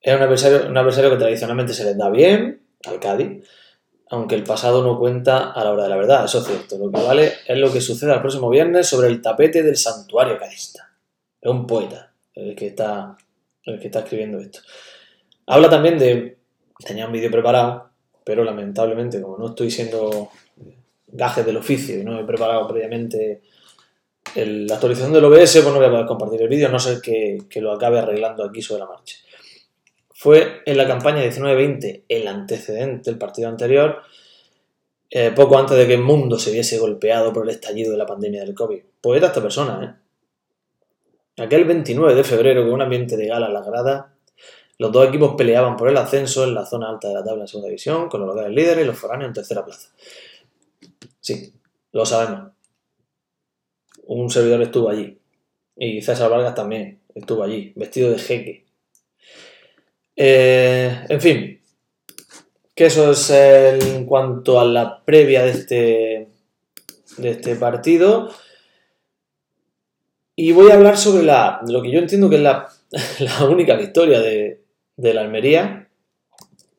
Era 0.03 0.17
un 0.17 0.23
adversario, 0.25 0.69
un 0.69 0.77
adversario 0.77 1.11
que 1.11 1.17
tradicionalmente 1.17 1.73
se 1.73 1.85
les 1.85 1.97
da 1.97 2.11
bien, 2.11 2.61
al 2.85 2.99
Cádiz, 2.99 3.45
aunque 4.11 4.35
el 4.35 4.43
pasado 4.43 4.83
no 4.83 4.99
cuenta 4.99 5.53
a 5.53 5.65
la 5.65 5.73
hora 5.73 5.85
de 5.85 5.89
la 5.89 5.97
verdad, 5.97 6.25
eso 6.25 6.41
es 6.41 6.47
cierto. 6.47 6.77
Lo 6.77 6.91
que 6.91 7.03
vale 7.03 7.33
es 7.47 7.57
lo 7.57 7.73
que 7.73 7.81
sucede 7.81 8.13
el 8.13 8.21
próximo 8.21 8.51
viernes 8.51 8.87
sobre 8.87 9.09
el 9.09 9.23
tapete 9.23 9.63
del 9.63 9.77
santuario 9.77 10.39
cadista. 10.39 10.91
Es 11.41 11.51
un 11.51 11.67
poeta 11.67 12.13
el 12.35 12.55
que 12.55 12.67
está, 12.69 13.17
el 13.65 13.81
que 13.81 13.87
está 13.87 14.01
escribiendo 14.01 14.39
esto. 14.39 14.61
Habla 15.47 15.71
también 15.71 15.99
de... 15.99 16.39
Tenía 16.85 17.07
un 17.07 17.13
vídeo 17.13 17.31
preparado, 17.31 17.91
pero 18.25 18.45
lamentablemente, 18.45 19.23
como 19.23 19.39
no 19.39 19.51
estoy 19.51 19.71
siendo 19.71 20.31
gajes 21.07 21.47
del 21.47 21.57
oficio 21.57 21.99
y 21.99 22.05
no 22.05 22.19
he 22.19 22.25
preparado 22.25 22.67
previamente 22.67 23.43
la 24.35 24.75
actualización 24.75 25.13
del 25.13 25.25
OBS, 25.25 25.53
pues 25.53 25.65
no 25.67 25.77
voy 25.77 25.87
a 25.87 25.91
poder 25.91 26.07
compartir 26.07 26.43
el 26.43 26.49
vídeo, 26.49 26.69
no 26.69 26.79
sé 26.79 27.01
que, 27.01 27.39
que 27.49 27.61
lo 27.61 27.73
acabe 27.73 27.99
arreglando 27.99 28.45
aquí 28.45 28.61
sobre 28.63 28.81
la 28.81 28.89
marcha. 28.89 29.17
Fue 30.23 30.63
en 30.67 30.77
la 30.77 30.87
campaña 30.87 31.25
19-20 31.25 32.05
el 32.09 32.29
antecedente 32.29 33.11
del 33.11 33.19
partido 33.19 33.49
anterior, 33.49 34.03
eh, 35.11 35.33
poco 35.35 35.59
antes 35.59 35.77
de 35.77 35.85
que 35.85 35.95
el 35.95 36.03
mundo 36.03 36.39
se 36.39 36.53
viese 36.53 36.79
golpeado 36.79 37.33
por 37.33 37.43
el 37.43 37.51
estallido 37.51 37.91
de 37.91 37.99
la 37.99 38.07
pandemia 38.07 38.45
del 38.45 38.55
COVID. 38.55 38.81
Poeta 39.01 39.27
esta 39.27 39.43
persona, 39.43 39.85
¿eh? 39.85 41.43
Aquel 41.43 41.65
29 41.65 42.15
de 42.15 42.23
febrero, 42.23 42.63
con 42.63 42.75
un 42.75 42.83
ambiente 42.83 43.17
de 43.17 43.27
gala 43.27 43.47
a 43.47 43.51
la 43.51 43.63
grada, 43.63 44.15
los 44.79 44.93
dos 44.93 45.09
equipos 45.09 45.35
peleaban 45.37 45.77
por 45.77 45.89
el 45.89 45.97
ascenso 45.97 46.45
en 46.45 46.55
la 46.55 46.67
zona 46.67 46.89
alta 46.89 47.09
de 47.09 47.15
la 47.15 47.25
tabla 47.25 47.43
en 47.43 47.49
segunda 47.49 47.71
división, 47.71 48.09
con 48.09 48.21
los 48.21 48.29
locales 48.29 48.53
líderes 48.53 48.85
y 48.85 48.87
los 48.87 48.97
foráneos 48.97 49.27
en 49.27 49.35
tercera 49.35 49.65
plaza. 49.65 49.89
Sí, 51.19 51.53
lo 51.91 52.07
sabemos. 52.07 52.53
Un 54.05 54.31
servidor 54.31 54.63
estuvo 54.63 54.89
allí. 54.89 55.19
Y 55.75 56.01
César 56.01 56.31
Vargas 56.31 56.55
también 56.55 57.01
estuvo 57.13 57.43
allí, 57.43 57.73
vestido 57.75 58.13
de 58.13 58.19
jeque. 58.21 58.72
Eh, 60.17 61.05
en 61.09 61.21
fin, 61.21 61.61
que 62.75 62.87
eso 62.87 63.13
es 63.13 63.31
en 63.31 64.07
cuanto 64.07 64.61
a 64.61 64.65
la 64.65 65.05
previa 65.05 65.43
de 65.43 65.51
este, 65.51 66.29
de 67.19 67.31
este 67.31 67.57
partido. 67.57 68.31
Y 70.35 70.53
voy 70.53 70.71
a 70.71 70.75
hablar 70.75 70.97
sobre 70.97 71.25
la, 71.25 71.61
lo 71.67 71.83
que 71.83 71.91
yo 71.91 71.99
entiendo 71.99 72.31
que 72.31 72.37
es 72.37 72.43
la, 72.43 72.69
única 73.49 73.77
victoria 73.77 74.21
de, 74.21 74.61
la 74.97 75.21
Almería 75.21 75.89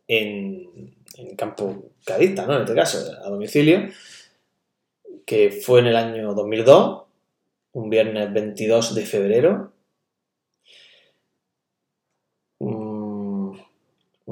en, 0.08 0.96
en, 1.18 1.36
campo 1.36 1.92
cadista, 2.06 2.46
¿no? 2.46 2.56
En 2.56 2.62
este 2.62 2.76
caso, 2.76 3.00
a 3.24 3.30
domicilio, 3.30 3.90
que 5.26 5.52
fue 5.52 5.80
en 5.80 5.88
el 5.88 5.96
año 5.96 6.34
2002, 6.34 7.04
un 7.74 7.90
viernes 7.90 8.34
22 8.34 8.96
de 8.96 9.06
febrero, 9.06 9.73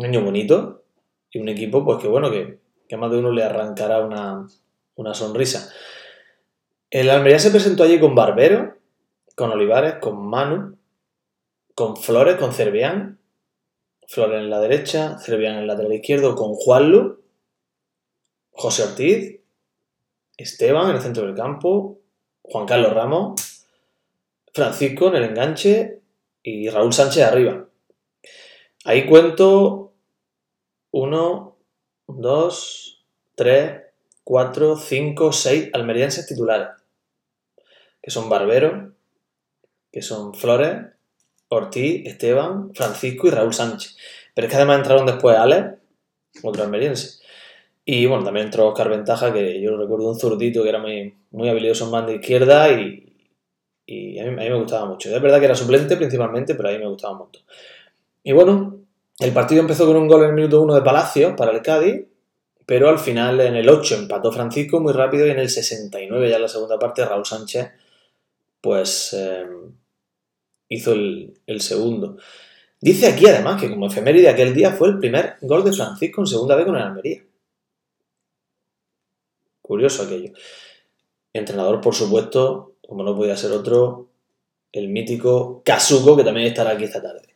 un 0.01 0.08
año 0.08 0.22
bonito 0.22 0.84
y 1.29 1.39
un 1.39 1.48
equipo, 1.48 1.86
pues 1.86 2.00
que 2.00 2.08
bueno, 2.08 2.31
que, 2.31 2.60
que 2.89 2.98
más 2.98 3.12
de 3.12 3.20
uno 3.20 3.31
le 3.31 3.43
arrancará 3.43 4.03
una, 4.03 5.13
sonrisa. 5.13 5.72
El 6.89 7.10
Almería 7.10 7.39
se 7.39 7.51
presentó 7.51 7.84
allí 7.84 8.00
con 8.00 8.15
Barbero, 8.15 8.77
con 9.36 9.51
Olivares, 9.51 9.96
con 10.01 10.27
Manu, 10.27 10.77
con 11.75 11.96
Flores, 11.96 12.36
con 12.36 12.51
Cervián, 12.51 13.20
Flores 14.08 14.39
en 14.39 14.50
la 14.50 14.60
derecha, 14.60 15.17
Cervián 15.20 15.53
en 15.53 15.60
el 15.60 15.67
lateral 15.67 15.93
izquierdo, 15.93 16.36
con 16.36 16.53
Juanlu, 16.53 17.22
José 18.51 18.84
Ortiz, 18.84 19.39
Esteban 20.36 20.89
en 20.89 20.96
el 20.96 21.01
centro 21.01 21.25
del 21.25 21.36
campo, 21.36 22.00
Juan 22.41 22.65
Carlos 22.65 22.93
Ramos, 22.93 23.65
Francisco 24.53 25.08
en 25.10 25.15
el 25.15 25.24
enganche 25.25 26.01
y 26.43 26.70
Raúl 26.70 26.91
Sánchez 26.91 27.24
arriba. 27.24 27.67
Ahí 28.84 29.05
cuento 29.05 29.90
1, 30.91 31.57
2, 32.07 33.05
3, 33.36 33.81
4, 34.24 34.77
5, 34.77 35.31
6 35.31 35.69
almerienses 35.74 36.27
titulares. 36.27 36.69
Que 38.01 38.12
son 38.12 38.29
Barbero, 38.29 38.93
que 39.91 40.01
son 40.01 40.33
Flores, 40.33 40.86
Ortiz, 41.50 42.05
Esteban, 42.05 42.74
Francisco 42.74 43.27
y 43.27 43.31
Raúl 43.31 43.53
Sánchez. 43.53 43.98
Pero 44.33 44.48
es 44.48 44.51
que 44.51 44.57
además 44.57 44.77
entraron 44.77 45.05
después 45.05 45.38
Alex, 45.38 45.79
otro 46.43 46.63
almeriense. 46.63 47.21
Y 47.83 48.05
bueno, 48.05 48.24
también 48.24 48.45
entró 48.45 48.67
Oscar 48.67 48.89
Ventaja, 48.89 49.33
que 49.33 49.62
yo 49.62 49.75
recuerdo 49.75 50.10
un 50.10 50.19
zurdito 50.19 50.63
que 50.63 50.69
era 50.69 50.79
muy, 50.79 51.15
muy 51.31 51.50
habilidoso 51.50 51.86
en 51.86 51.91
banda 51.91 52.13
izquierda 52.13 52.71
y, 52.71 53.17
y 53.86 54.19
a, 54.19 54.24
mí, 54.24 54.29
a, 54.29 54.43
mí, 54.43 54.50
me 54.50 54.60
gustaba 54.60 54.86
mucho. 54.86 55.13
Es 55.13 55.21
verdad 55.21 55.39
que 55.39 55.45
era 55.45 55.55
suplente 55.55 55.98
principalmente, 55.98 56.55
pero 56.55 56.69
a 56.69 56.71
mí 56.71 56.77
me 56.77 56.88
gustaba 56.88 57.17
mucho. 57.17 57.41
Y 58.24 58.31
bueno, 58.31 58.80
el 59.21 59.33
partido 59.33 59.61
empezó 59.61 59.85
con 59.85 59.97
un 59.97 60.07
gol 60.07 60.23
en 60.23 60.29
el 60.29 60.35
minuto 60.35 60.61
1 60.63 60.73
de 60.73 60.81
Palacio 60.81 61.35
para 61.35 61.51
el 61.51 61.61
Cádiz, 61.61 62.07
pero 62.65 62.89
al 62.89 62.97
final 62.97 63.39
en 63.39 63.55
el 63.55 63.69
8 63.69 63.95
empató 63.95 64.31
Francisco 64.31 64.79
muy 64.79 64.93
rápido 64.93 65.27
y 65.27 65.29
en 65.29 65.37
el 65.37 65.47
69 65.47 66.27
ya 66.27 66.37
en 66.37 66.41
la 66.41 66.47
segunda 66.47 66.79
parte 66.79 67.05
Raúl 67.05 67.25
Sánchez 67.25 67.69
pues 68.59 69.13
eh, 69.13 69.45
hizo 70.69 70.93
el, 70.93 71.35
segundo. 71.59 72.17
Dice 72.79 73.07
aquí 73.07 73.27
además 73.27 73.61
que 73.61 73.69
como 73.69 73.85
efeméride 73.85 74.27
aquel 74.27 74.55
día 74.55 74.71
fue 74.71 74.87
el 74.87 74.97
primer 74.97 75.35
gol 75.41 75.63
de 75.63 75.73
Francisco 75.73 76.21
en 76.21 76.27
segunda 76.27 76.55
vez 76.55 76.65
con 76.65 76.75
el 76.75 76.81
Almería. 76.81 77.23
Curioso 79.61 80.01
aquello. 80.01 80.33
Entrenador, 81.31 81.79
por 81.79 81.93
supuesto, 81.93 82.73
como 82.87 83.03
no 83.03 83.15
podía 83.15 83.37
ser 83.37 83.51
otro, 83.51 84.09
el 84.71 84.89
mítico 84.89 85.61
Casuco, 85.63 86.17
que 86.17 86.23
también 86.23 86.47
estará 86.47 86.71
aquí 86.71 86.85
esta 86.85 87.01
tarde. 87.01 87.31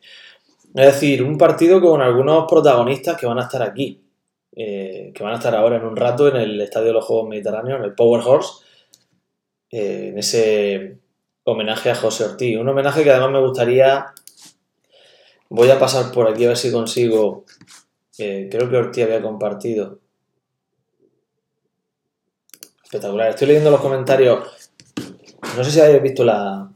Es 0.76 0.92
decir, 0.92 1.22
un 1.22 1.38
partido 1.38 1.80
con 1.80 2.02
algunos 2.02 2.44
protagonistas 2.46 3.16
que 3.18 3.24
van 3.24 3.38
a 3.38 3.44
estar 3.44 3.62
aquí, 3.62 4.04
eh, 4.54 5.10
que 5.14 5.24
van 5.24 5.32
a 5.32 5.36
estar 5.36 5.54
ahora 5.56 5.76
en 5.76 5.84
un 5.86 5.96
rato 5.96 6.28
en 6.28 6.36
el 6.36 6.60
Estadio 6.60 6.88
de 6.88 6.92
los 6.92 7.04
Juegos 7.06 7.30
Mediterráneos, 7.30 7.78
en 7.78 7.86
el 7.86 7.94
Power 7.94 8.20
Horse, 8.22 8.62
eh, 9.70 10.08
en 10.10 10.18
ese 10.18 10.98
homenaje 11.44 11.88
a 11.88 11.94
José 11.94 12.24
Ortiz. 12.24 12.58
Un 12.58 12.68
homenaje 12.68 13.02
que 13.02 13.10
además 13.10 13.30
me 13.30 13.40
gustaría. 13.40 14.12
Voy 15.48 15.70
a 15.70 15.78
pasar 15.78 16.12
por 16.12 16.28
aquí 16.28 16.44
a 16.44 16.48
ver 16.48 16.58
si 16.58 16.70
consigo. 16.70 17.46
Eh, 18.18 18.48
creo 18.50 18.68
que 18.68 18.76
Ortiz 18.76 19.04
había 19.04 19.22
compartido. 19.22 20.00
Espectacular. 22.84 23.30
Estoy 23.30 23.48
leyendo 23.48 23.70
los 23.70 23.80
comentarios. 23.80 24.46
No 25.56 25.64
sé 25.64 25.70
si 25.70 25.80
habéis 25.80 26.02
visto 26.02 26.22
la, 26.22 26.70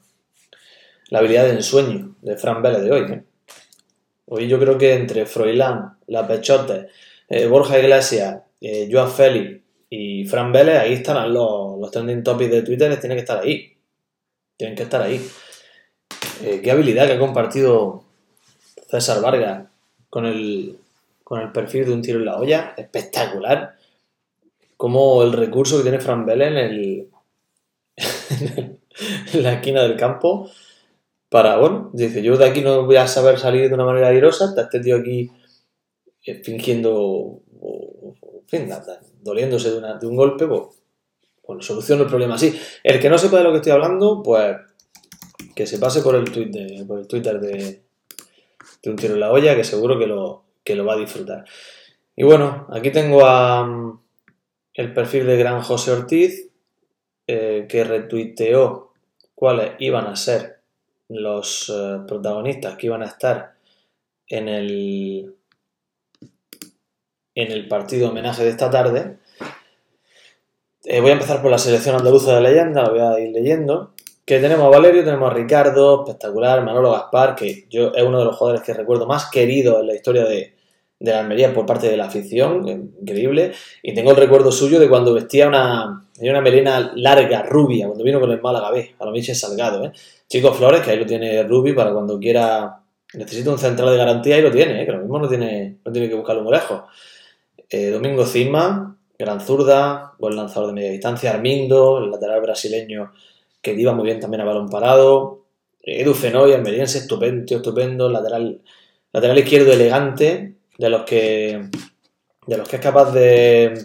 la 1.11 1.19
habilidad 1.19 1.45
de 1.45 1.51
ensueño 1.51 2.17
de 2.23 2.39
Fran 2.39 2.63
Vélez 2.63 2.81
de 2.81 2.93
hoy. 2.93 3.13
¿eh? 3.13 3.25
Hoy 4.33 4.47
yo 4.47 4.61
creo 4.61 4.79
que 4.79 4.95
entre 4.95 5.27
Froilán, 5.27 5.99
La 6.07 6.25
Pechote, 6.25 6.87
eh, 7.29 7.49
Borja 7.49 7.81
Iglesias, 7.81 8.41
eh, 8.61 8.89
Joan 8.91 9.11
Félix 9.11 9.61
y 9.91 10.25
Fran 10.25 10.53
Vélez, 10.53 10.79
ahí 10.79 10.93
estarán 10.93 11.35
los, 11.35 11.77
los 11.81 11.91
trending 11.91 12.23
topics 12.23 12.53
de 12.53 12.63
Twitter, 12.63 13.01
tienen 13.01 13.17
que 13.17 13.23
estar 13.23 13.41
ahí. 13.41 13.77
Tienen 14.57 14.77
que 14.77 14.85
estar 14.85 15.03
ahí. 15.03 15.21
Eh, 16.45 16.61
qué 16.63 16.71
habilidad 16.71 17.09
que 17.09 17.15
ha 17.15 17.19
compartido 17.19 18.05
César 18.89 19.21
Vargas 19.21 19.67
con 20.09 20.25
el, 20.27 20.79
con 21.25 21.41
el 21.41 21.51
perfil 21.51 21.87
de 21.87 21.93
un 21.93 22.03
tiro 22.03 22.21
en 22.21 22.27
la 22.27 22.39
olla. 22.39 22.75
Espectacular. 22.77 23.75
Como 24.77 25.25
el 25.25 25.33
recurso 25.33 25.79
que 25.79 25.83
tiene 25.83 25.99
Fran 25.99 26.25
Vélez 26.25 26.49
en, 26.51 26.57
el, 26.57 27.09
en 29.33 29.43
la 29.43 29.55
esquina 29.55 29.83
del 29.83 29.97
campo 29.97 30.49
para, 31.31 31.57
bueno, 31.57 31.91
dice, 31.95 32.23
yo 32.23 32.37
de 32.37 32.45
aquí 32.45 32.61
no 32.61 32.85
voy 32.85 32.97
a 32.97 33.07
saber 33.07 33.39
salir 33.39 33.69
de 33.69 33.75
una 33.75 33.85
manera 33.87 34.09
airosa, 34.09 34.47
está 34.47 34.63
este 34.63 34.81
tío 34.81 34.97
aquí 34.97 35.31
eh, 36.27 36.43
fingiendo, 36.45 37.41
en 37.63 38.49
fin, 38.49 38.69
doliéndose 39.23 39.71
de, 39.71 39.81
de 40.01 40.07
un 40.07 40.17
golpe, 40.17 40.47
pues, 40.47 40.63
bueno, 41.47 41.63
soluciona 41.63 42.03
el 42.03 42.09
problema 42.09 42.35
así. 42.35 42.55
El 42.85 43.01
que 43.01 43.09
no 43.09 43.17
sepa 43.17 43.39
de 43.39 43.45
lo 43.45 43.51
que 43.53 43.57
estoy 43.57 43.73
hablando, 43.73 44.23
pues 44.23 44.57
que 45.55 45.67
se 45.67 45.79
pase 45.79 46.03
por 46.03 46.15
el, 46.15 46.31
tweet 46.31 46.85
por 46.87 46.99
el 46.99 47.07
Twitter 47.07 47.41
de, 47.41 47.83
de, 48.83 48.91
Un 48.91 48.97
Tiro 48.97 49.15
en 49.15 49.21
la 49.21 49.33
Olla, 49.33 49.57
que 49.57 49.65
seguro 49.65 49.99
que 49.99 50.07
lo, 50.07 50.45
que 50.65 50.75
lo 50.75 50.85
va 50.85 50.95
a 50.95 50.99
disfrutar. 50.99 51.45
Y 52.17 52.25
bueno, 52.25 52.67
aquí 52.71 52.91
tengo 52.91 53.27
a, 53.27 53.65
mm, 53.65 54.01
el 54.75 54.95
perfil 54.95 55.27
de 55.27 55.37
Gran 55.37 55.63
José 55.63 55.93
Ortiz, 55.93 56.51
eh, 57.27 57.67
que 57.69 57.85
retuiteó 57.85 58.93
cuáles 59.35 59.73
iban 59.79 60.07
a 60.07 60.17
ser 60.17 60.60
los 61.11 61.69
eh, 61.69 61.99
protagonistas 62.07 62.77
que 62.77 62.87
iban 62.87 63.03
a 63.03 63.07
estar 63.07 63.55
en 64.29 64.49
el, 64.49 65.35
en 67.35 67.53
el 67.53 67.69
partido 67.69 68.11
homenaje 68.11 68.45
de 68.45 68.51
esta 68.51 68.71
tarde. 68.71 69.19
Eh, 70.85 71.01
voy 71.01 71.11
a 71.11 71.15
empezar 71.15 71.43
por 71.43 71.51
la 71.51 71.59
selección 71.59 71.97
andaluza 71.97 72.35
de 72.35 72.41
leyenda, 72.41 72.85
lo 72.85 72.93
voy 72.93 73.01
a 73.01 73.21
ir 73.21 73.33
leyendo. 73.33 73.93
Que 74.25 74.39
tenemos 74.39 74.67
a 74.67 74.79
Valerio, 74.79 75.05
tenemos 75.05 75.31
a 75.31 75.35
Ricardo, 75.35 76.05
espectacular, 76.05 76.65
Manolo 76.65 76.93
Gaspar, 76.93 77.35
que 77.35 77.67
yo 77.69 77.93
es 77.93 78.03
uno 78.05 78.21
de 78.21 78.25
los 78.27 78.37
jugadores 78.37 78.63
que 78.65 78.73
recuerdo 78.73 79.07
más 79.07 79.29
querido 79.31 79.81
en 79.81 79.89
la 79.89 79.95
historia 79.95 80.25
de, 80.25 80.55
de 81.01 81.13
la 81.13 81.21
Almería 81.21 81.53
por 81.53 81.67
parte 81.67 81.89
de 81.89 81.97
la 81.97 82.07
afición, 82.07 82.95
increíble. 83.01 83.53
Y 83.83 83.95
tengo 83.95 84.13
el 84.13 84.17
recuerdo 84.17 84.53
suyo 84.53 84.79
de 84.79 84.89
cuando 84.89 85.13
vestía 85.13 85.49
una, 85.49 86.07
una 86.21 86.41
melena 86.41 86.93
larga, 86.95 87.43
rubia, 87.43 87.87
cuando 87.87 88.05
vino 88.05 88.21
con 88.21 88.31
el 88.31 88.41
Málaga 88.41 88.71
B, 88.71 88.95
a 88.99 89.05
lo 89.05 89.11
Michel 89.11 89.35
Salgado. 89.35 89.87
¿eh? 89.87 89.93
Chico 90.31 90.55
Flores, 90.55 90.83
que 90.83 90.93
ahí 90.93 90.97
lo 90.97 91.07
tiene 91.07 91.43
Rubi 91.43 91.73
para 91.73 91.93
cuando 91.93 92.17
quiera, 92.21 92.85
necesita 93.15 93.51
un 93.51 93.59
central 93.59 93.91
de 93.91 93.97
garantía 93.97 94.39
y 94.39 94.43
lo 94.43 94.53
tiene, 94.53 94.81
¿eh? 94.81 94.87
que 94.87 94.93
lo 94.93 95.01
mismo 95.01 95.19
no 95.19 95.29
tiene, 95.29 95.79
no 95.85 95.91
tiene 95.91 96.09
que 96.09 96.15
buscarlo 96.15 96.45
muy 96.45 96.53
lejos. 96.53 96.83
Eh, 97.69 97.91
Domingo 97.91 98.25
Cisma, 98.25 98.97
gran 99.19 99.41
zurda, 99.41 100.15
buen 100.21 100.37
lanzador 100.37 100.69
de 100.69 100.75
media 100.75 100.93
distancia. 100.93 101.33
Armindo, 101.33 101.99
el 101.99 102.13
lateral 102.13 102.41
brasileño 102.43 103.13
que 103.61 103.73
iba 103.73 103.93
muy 103.93 104.05
bien 104.05 104.21
también 104.21 104.43
a 104.43 104.45
balón 104.45 104.69
parado. 104.69 105.47
Edu 105.83 106.15
Fenoy, 106.15 106.53
almeriense, 106.53 106.99
estupendo, 106.99 107.57
estupendo, 107.57 108.09
lateral, 108.09 108.61
lateral 109.13 109.39
izquierdo 109.39 109.73
elegante, 109.73 110.55
de 110.79 110.91
los 110.91 111.03
que 111.03 111.71
de 112.47 112.57
los 112.57 112.69
que 112.69 112.77
es 112.77 112.83
capaz 112.83 113.13
de, 113.13 113.85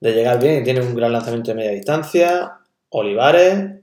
de 0.00 0.12
llegar 0.12 0.40
bien 0.40 0.60
y 0.60 0.64
tiene 0.64 0.82
un 0.82 0.94
gran 0.94 1.12
lanzamiento 1.12 1.52
de 1.52 1.56
media 1.56 1.70
distancia. 1.70 2.58
Olivares, 2.90 3.78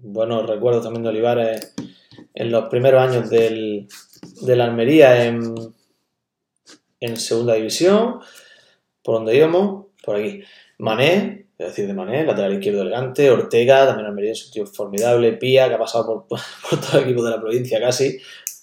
buenos 0.00 0.46
recuerdos 0.46 0.84
también 0.84 1.02
de 1.02 1.08
Olivares 1.10 1.74
en 2.34 2.50
los 2.50 2.68
primeros 2.68 3.02
años 3.02 3.30
del, 3.30 3.88
de 4.42 4.56
la 4.56 4.64
Almería 4.64 5.24
en, 5.24 5.54
en 7.00 7.16
segunda 7.16 7.54
división. 7.54 8.20
¿Por 9.02 9.16
donde 9.16 9.36
íbamos? 9.36 9.86
Por 10.04 10.16
aquí. 10.16 10.42
Mané, 10.78 11.46
es 11.58 11.68
decir, 11.68 11.86
de 11.86 11.94
Mané, 11.94 12.24
lateral 12.24 12.54
izquierdo 12.54 12.82
elegante. 12.82 13.30
Ortega, 13.30 13.86
también 13.86 14.06
Almería 14.06 14.32
es 14.32 14.46
un 14.46 14.52
tío 14.52 14.66
formidable. 14.66 15.32
Pía, 15.34 15.68
que 15.68 15.74
ha 15.74 15.78
pasado 15.78 16.26
por, 16.28 16.38
por 16.70 16.80
todo 16.80 16.98
el 16.98 17.04
equipo 17.04 17.24
de 17.24 17.30
la 17.30 17.40
provincia 17.40 17.80
casi. 17.80 18.18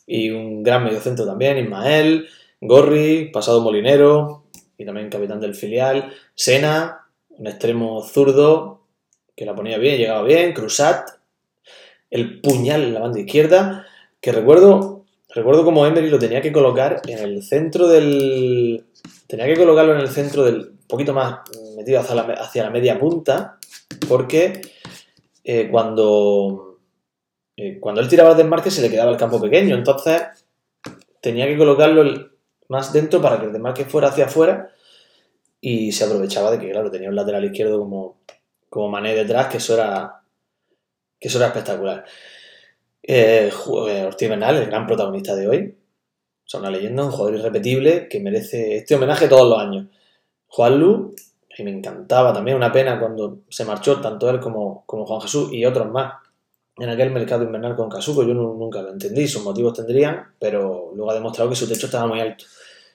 Y 0.06 0.30
un 0.30 0.64
gran 0.64 0.84
mediocentro 0.84 1.26
también. 1.26 1.58
Ismael. 1.58 2.28
Gorri, 2.66 3.30
pasado 3.32 3.60
molinero 3.60 4.46
y 4.78 4.86
también 4.86 5.10
capitán 5.10 5.42
del 5.42 5.54
filial. 5.54 6.14
Sena, 6.34 7.08
un 7.30 7.48
extremo 7.48 8.02
zurdo 8.04 8.88
que 9.36 9.46
la 9.46 9.54
ponía 9.54 9.78
bien, 9.78 9.98
llegaba 9.98 10.24
bien. 10.24 10.54
Cruzat, 10.54 11.10
el 12.14 12.42
puñal 12.42 12.84
en 12.84 12.94
la 12.94 13.00
banda 13.00 13.20
izquierda, 13.20 13.88
que 14.22 14.32
recuerdo, 14.32 15.04
recuerdo 15.30 15.66
como 15.66 15.88
Emery 15.88 16.12
lo 16.12 16.20
tenía 16.20 16.42
que 16.42 16.52
colocar 16.52 17.02
en 17.08 17.18
el 17.18 17.42
centro 17.42 17.88
del... 17.88 18.86
Tenía 19.26 19.48
que 19.48 19.58
colocarlo 19.58 19.96
en 19.96 20.02
el 20.02 20.10
centro 20.10 20.44
del... 20.44 20.58
Un 20.60 20.88
poquito 20.88 21.12
más 21.12 21.40
metido 21.76 22.00
hacia 22.00 22.64
la, 22.64 22.70
media 22.70 23.00
punta, 23.00 23.58
porque 24.08 24.62
eh, 25.44 25.70
cuando... 25.72 26.78
Eh, 27.58 27.80
cuando 27.80 28.02
él 28.02 28.08
tiraba 28.08 28.32
el 28.32 28.38
desmarque 28.38 28.70
se 28.70 28.84
le 28.84 28.92
quedaba 28.92 29.10
el 29.10 29.18
campo 29.18 29.42
pequeño, 29.42 29.76
entonces 29.76 30.22
tenía 31.20 31.48
que 31.48 31.58
colocarlo 31.58 32.30
más 32.68 32.94
dentro 32.94 33.24
para 33.24 33.40
que 33.40 33.48
el 33.48 33.54
desmarque 33.54 33.86
fuera 33.86 34.10
hacia 34.10 34.26
afuera 34.26 34.70
y 35.60 35.92
se 35.92 36.04
aprovechaba 36.04 36.52
de 36.52 36.60
que, 36.60 36.70
claro, 36.70 36.92
tenía 36.92 37.10
un 37.10 37.16
lateral 37.16 37.46
izquierdo 37.46 37.80
como, 37.80 38.20
como 38.70 38.90
Mané 38.90 39.16
detrás, 39.16 39.48
que 39.48 39.58
eso 39.58 39.74
era, 39.74 40.23
que 41.24 41.30
eso 41.30 41.38
era 41.38 41.48
espectacular. 41.48 42.04
Eh, 43.02 43.50
Ortiz 43.66 44.28
Bernal, 44.28 44.58
el 44.58 44.66
gran 44.66 44.86
protagonista 44.86 45.34
de 45.38 45.48
hoy, 45.48 45.78
o 46.54 46.58
una 46.58 46.70
leyenda, 46.70 47.06
un 47.06 47.12
jugador 47.12 47.40
irrepetible 47.40 48.10
que 48.10 48.20
merece 48.20 48.76
este 48.76 48.96
homenaje 48.96 49.30
todos 49.30 49.50
los 49.50 49.58
años. 49.58 49.88
Juan 50.48 50.78
Lu, 50.78 51.16
y 51.58 51.64
me 51.64 51.72
encantaba 51.72 52.34
también, 52.34 52.58
una 52.58 52.74
pena 52.74 53.00
cuando 53.00 53.40
se 53.48 53.64
marchó 53.64 54.02
tanto 54.02 54.30
él 54.30 54.42
como, 54.42 54.84
Juan 54.86 55.22
Jesús 55.22 55.54
y 55.54 55.64
otros 55.66 55.90
más 55.90 56.16
en 56.78 56.90
aquel 56.90 57.12
mercado 57.12 57.46
invernal 57.46 57.78
con 57.78 57.90
Casuco. 57.90 58.24
Yo 58.24 58.34
nunca 58.34 58.82
lo 58.82 58.92
entendí, 58.92 59.26
sus 59.26 59.46
motivos 59.46 59.76
tendrían, 59.76 60.26
pero 60.38 60.92
luego 60.94 61.10
ha 61.10 61.14
demostrado 61.14 61.50
que 61.50 61.56
su 61.56 61.70
techo 61.70 61.86
estaba 61.86 62.06
muy 62.06 62.20
alto. 62.20 62.44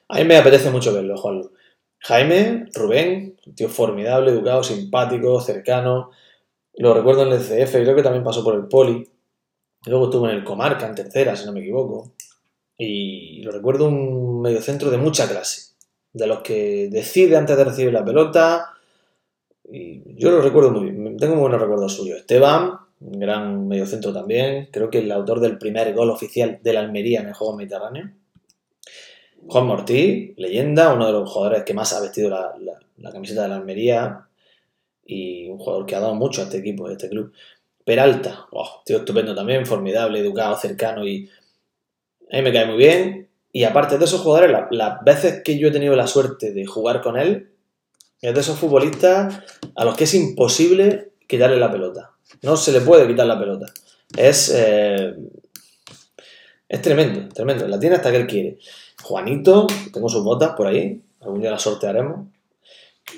A 0.08 0.18
mí 0.18 0.24
me 0.24 0.36
apetece 0.36 0.70
mucho 0.70 0.92
verlo, 0.92 1.16
Juanlu. 1.16 1.50
Jaime, 2.00 2.66
Rubén, 2.74 3.38
un 3.46 3.54
tío 3.54 3.70
formidable, 3.70 4.32
educado, 4.32 4.62
simpático, 4.62 5.40
cercano. 5.40 6.10
Lo 6.78 6.94
recuerdo 6.94 7.22
en 7.22 7.32
el 7.32 7.40
CF, 7.40 7.72
creo 7.72 7.96
que 7.96 8.02
también 8.02 8.24
pasó 8.24 8.42
por 8.42 8.54
el 8.54 8.66
Poli. 8.66 9.06
Luego 9.86 10.04
estuvo 10.06 10.28
en 10.28 10.36
el 10.36 10.44
Comarca, 10.44 10.86
en 10.86 10.94
tercera, 10.94 11.36
si 11.36 11.44
no 11.44 11.52
me 11.52 11.60
equivoco. 11.60 12.12
Y 12.76 13.42
lo 13.42 13.50
recuerdo 13.50 13.88
un 13.88 14.40
mediocentro 14.40 14.90
de 14.90 14.98
mucha 14.98 15.28
clase. 15.28 15.72
De 16.12 16.26
los 16.26 16.40
que 16.40 16.88
decide 16.90 17.36
antes 17.36 17.56
de 17.56 17.64
recibir 17.64 17.92
la 17.92 18.04
pelota. 18.04 18.70
Y 19.70 20.14
yo 20.16 20.30
lo 20.30 20.40
recuerdo 20.40 20.70
muy 20.70 20.90
bien. 20.90 21.16
Tengo 21.16 21.34
muy 21.34 21.42
buenos 21.42 21.60
recuerdos 21.60 21.94
suyos. 21.94 22.18
Esteban, 22.18 22.78
un 23.00 23.18
gran 23.18 23.66
mediocentro 23.66 24.12
también. 24.12 24.68
Creo 24.72 24.88
que 24.88 24.98
el 24.98 25.10
autor 25.10 25.40
del 25.40 25.58
primer 25.58 25.92
gol 25.94 26.10
oficial 26.10 26.60
de 26.62 26.72
la 26.72 26.80
Almería 26.80 27.20
en 27.20 27.28
el 27.28 27.34
juego 27.34 27.56
mediterráneo. 27.56 28.10
Juan 29.48 29.66
Mortí, 29.66 30.34
leyenda, 30.36 30.92
uno 30.92 31.06
de 31.06 31.12
los 31.12 31.30
jugadores 31.30 31.64
que 31.64 31.74
más 31.74 31.92
ha 31.92 32.00
vestido 32.00 32.30
la, 32.30 33.10
camiseta 33.10 33.42
de 33.42 33.48
la 33.48 33.56
Almería 33.56 34.27
y 35.08 35.48
un 35.48 35.58
jugador 35.58 35.86
que 35.86 35.96
ha 35.96 36.00
dado 36.00 36.14
mucho 36.14 36.42
a 36.42 36.44
este 36.44 36.58
equipo, 36.58 36.86
a 36.86 36.92
este 36.92 37.08
club. 37.08 37.32
Peralta, 37.84 38.46
tío 38.84 38.98
estupendo 38.98 39.34
también, 39.34 39.64
formidable, 39.64 40.20
educado, 40.20 40.56
cercano 40.56 41.06
y 41.06 41.30
a 42.30 42.36
mí 42.36 42.42
me 42.42 42.52
cae 42.52 42.66
muy 42.66 42.76
bien. 42.76 43.30
Y 43.50 43.64
aparte 43.64 43.96
de 43.96 44.04
esos 44.04 44.20
jugadores, 44.20 44.54
las 44.70 45.02
veces 45.02 45.42
que 45.42 45.58
yo 45.58 45.68
he 45.68 45.72
tenido 45.72 45.96
la 45.96 46.06
suerte 46.06 46.52
de 46.52 46.66
jugar 46.66 47.00
con 47.00 47.18
él, 47.18 47.50
es 48.20 48.34
de 48.34 48.40
esos 48.40 48.58
futbolistas 48.58 49.42
a 49.74 49.84
los 49.86 49.96
que 49.96 50.04
es 50.04 50.12
imposible 50.12 51.12
quitarle 51.26 51.56
la 51.56 51.72
pelota. 51.72 52.12
No 52.42 52.58
se 52.58 52.72
le 52.72 52.82
puede 52.82 53.06
quitar 53.06 53.26
la 53.26 53.38
pelota. 53.38 53.66
Es, 54.14 54.52
eh, 54.54 55.14
es 56.68 56.82
tremendo, 56.82 57.28
tremendo. 57.34 57.66
La 57.66 57.80
tiene 57.80 57.96
hasta 57.96 58.10
que 58.10 58.18
él 58.18 58.26
quiere. 58.26 58.58
Juanito, 59.02 59.66
tengo 59.90 60.10
sus 60.10 60.22
botas 60.22 60.50
por 60.54 60.66
ahí. 60.66 61.00
Algún 61.20 61.40
día 61.40 61.50
las 61.50 61.62
sortearemos. 61.62 62.28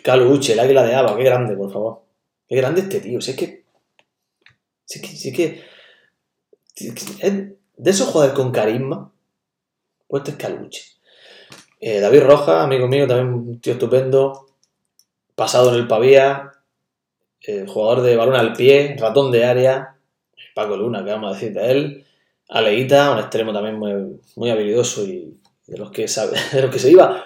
Caluche, 0.02 0.52
el 0.52 0.60
águila 0.60 0.82
de 0.82 0.94
Ava, 0.94 1.16
qué 1.16 1.24
grande, 1.24 1.56
por 1.56 1.72
favor. 1.72 2.02
Qué 2.48 2.56
grande 2.56 2.82
este 2.82 3.00
tío. 3.00 3.20
Si 3.20 3.32
es 3.32 3.36
que. 3.36 3.64
Si 4.84 4.98
es 4.98 5.36
que. 5.36 5.62
Si 6.74 6.88
es 6.88 6.94
que, 6.94 7.56
de 7.76 7.90
esos 7.90 8.08
jugadores 8.08 8.36
con 8.36 8.52
carisma, 8.52 9.12
pues 10.06 10.22
este 10.22 10.32
es 10.32 10.36
Caluche. 10.36 10.82
Eh, 11.80 12.00
David 12.00 12.22
Roja, 12.22 12.62
amigo 12.62 12.88
mío, 12.88 13.06
también 13.06 13.32
un 13.32 13.60
tío 13.60 13.74
estupendo. 13.74 14.46
Pasado 15.34 15.70
en 15.70 15.76
el 15.76 15.86
Pavía, 15.86 16.52
eh, 17.42 17.64
jugador 17.66 18.02
de 18.02 18.16
balón 18.16 18.36
al 18.36 18.52
pie, 18.52 18.96
ratón 18.98 19.30
de 19.30 19.44
área, 19.46 19.96
Paco 20.54 20.76
Luna, 20.76 21.02
que 21.02 21.10
vamos 21.10 21.30
a 21.30 21.34
decir 21.34 21.54
de 21.54 21.70
él, 21.70 22.06
Aleita, 22.50 23.12
un 23.12 23.18
extremo 23.18 23.52
también 23.52 23.78
muy, 23.78 24.20
muy 24.36 24.50
habilidoso 24.50 25.04
y 25.04 25.38
de 25.66 25.78
los 25.78 25.90
que 25.90 26.06
sabe, 26.08 26.36
de 26.52 26.62
los 26.62 26.70
que 26.70 26.78
se 26.78 26.90
iba, 26.90 27.24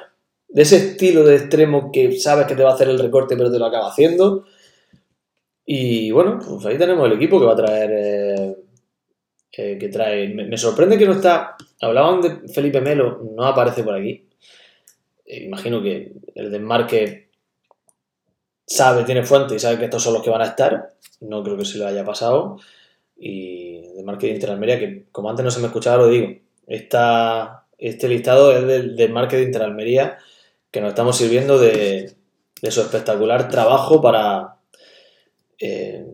de 0.49 0.63
ese 0.63 0.77
estilo 0.77 1.25
de 1.25 1.37
extremo 1.37 1.91
que 1.93 2.19
sabes 2.19 2.47
que 2.47 2.55
te 2.55 2.63
va 2.63 2.71
a 2.71 2.75
hacer 2.75 2.89
el 2.89 2.99
recorte 2.99 3.37
pero 3.37 3.51
te 3.51 3.59
lo 3.59 3.67
acaba 3.67 3.89
haciendo. 3.89 4.45
Y 5.67 6.11
bueno, 6.11 6.39
pues 6.47 6.67
ahí 6.67 6.79
tenemos 6.79 7.07
el 7.07 7.15
equipo 7.15 7.41
que 7.41 7.47
va 7.47 7.53
a 7.53 7.57
traer, 7.57 7.91
eh, 7.93 8.57
eh, 9.57 9.79
que 9.79 9.89
trae, 9.89 10.29
me, 10.29 10.57
sorprende 10.59 10.99
que 10.99 11.07
no 11.07 11.13
está, 11.13 11.57
hablaban 11.81 12.21
de 12.21 12.49
Felipe 12.49 12.81
Melo, 12.81 13.23
no 13.35 13.45
aparece 13.47 13.83
por 13.83 13.95
aquí. 13.95 14.29
imagino 15.27 15.83
que 15.83 16.13
el 16.35 16.51
desmarque 16.51 17.31
sabe, 18.67 19.05
tiene 19.05 19.23
fuente 19.23 19.55
y 19.55 19.59
sabe 19.59 19.79
que 19.79 19.85
estos 19.85 20.03
son 20.03 20.15
los 20.15 20.23
que 20.23 20.31
van 20.31 20.43
a 20.43 20.47
estar. 20.47 20.95
No 21.21 21.43
creo 21.43 21.57
que 21.57 21.65
se 21.65 21.79
le 21.79 21.87
haya 21.87 22.05
pasado. 22.05 22.59
Y 23.17 23.93
de 23.95 24.03
marketing 24.03 24.35
Inter 24.35 24.51
Almería, 24.51 24.79
que 24.79 25.07
como 25.13 25.31
antes 25.31 25.45
no 25.45 25.51
se 25.51 25.61
me 25.61 25.67
escuchaba, 25.67 25.99
lo 25.99 26.09
digo. 26.09 26.29
Esta, 26.67 27.67
este 27.79 28.09
listado 28.09 28.53
es 28.57 28.67
del, 28.67 28.97
del 28.97 29.13
marketing 29.13 29.47
Inter 29.47 29.63
Almería, 29.63 30.19
que 30.75 30.81
nos 30.81 30.89
estamos 30.89 31.17
sirviendo 31.17 31.57
de, 31.57 32.17
su 32.69 32.81
espectacular 32.81 33.49
trabajo 33.49 34.01
para, 34.03 34.57
eh, 35.57 36.05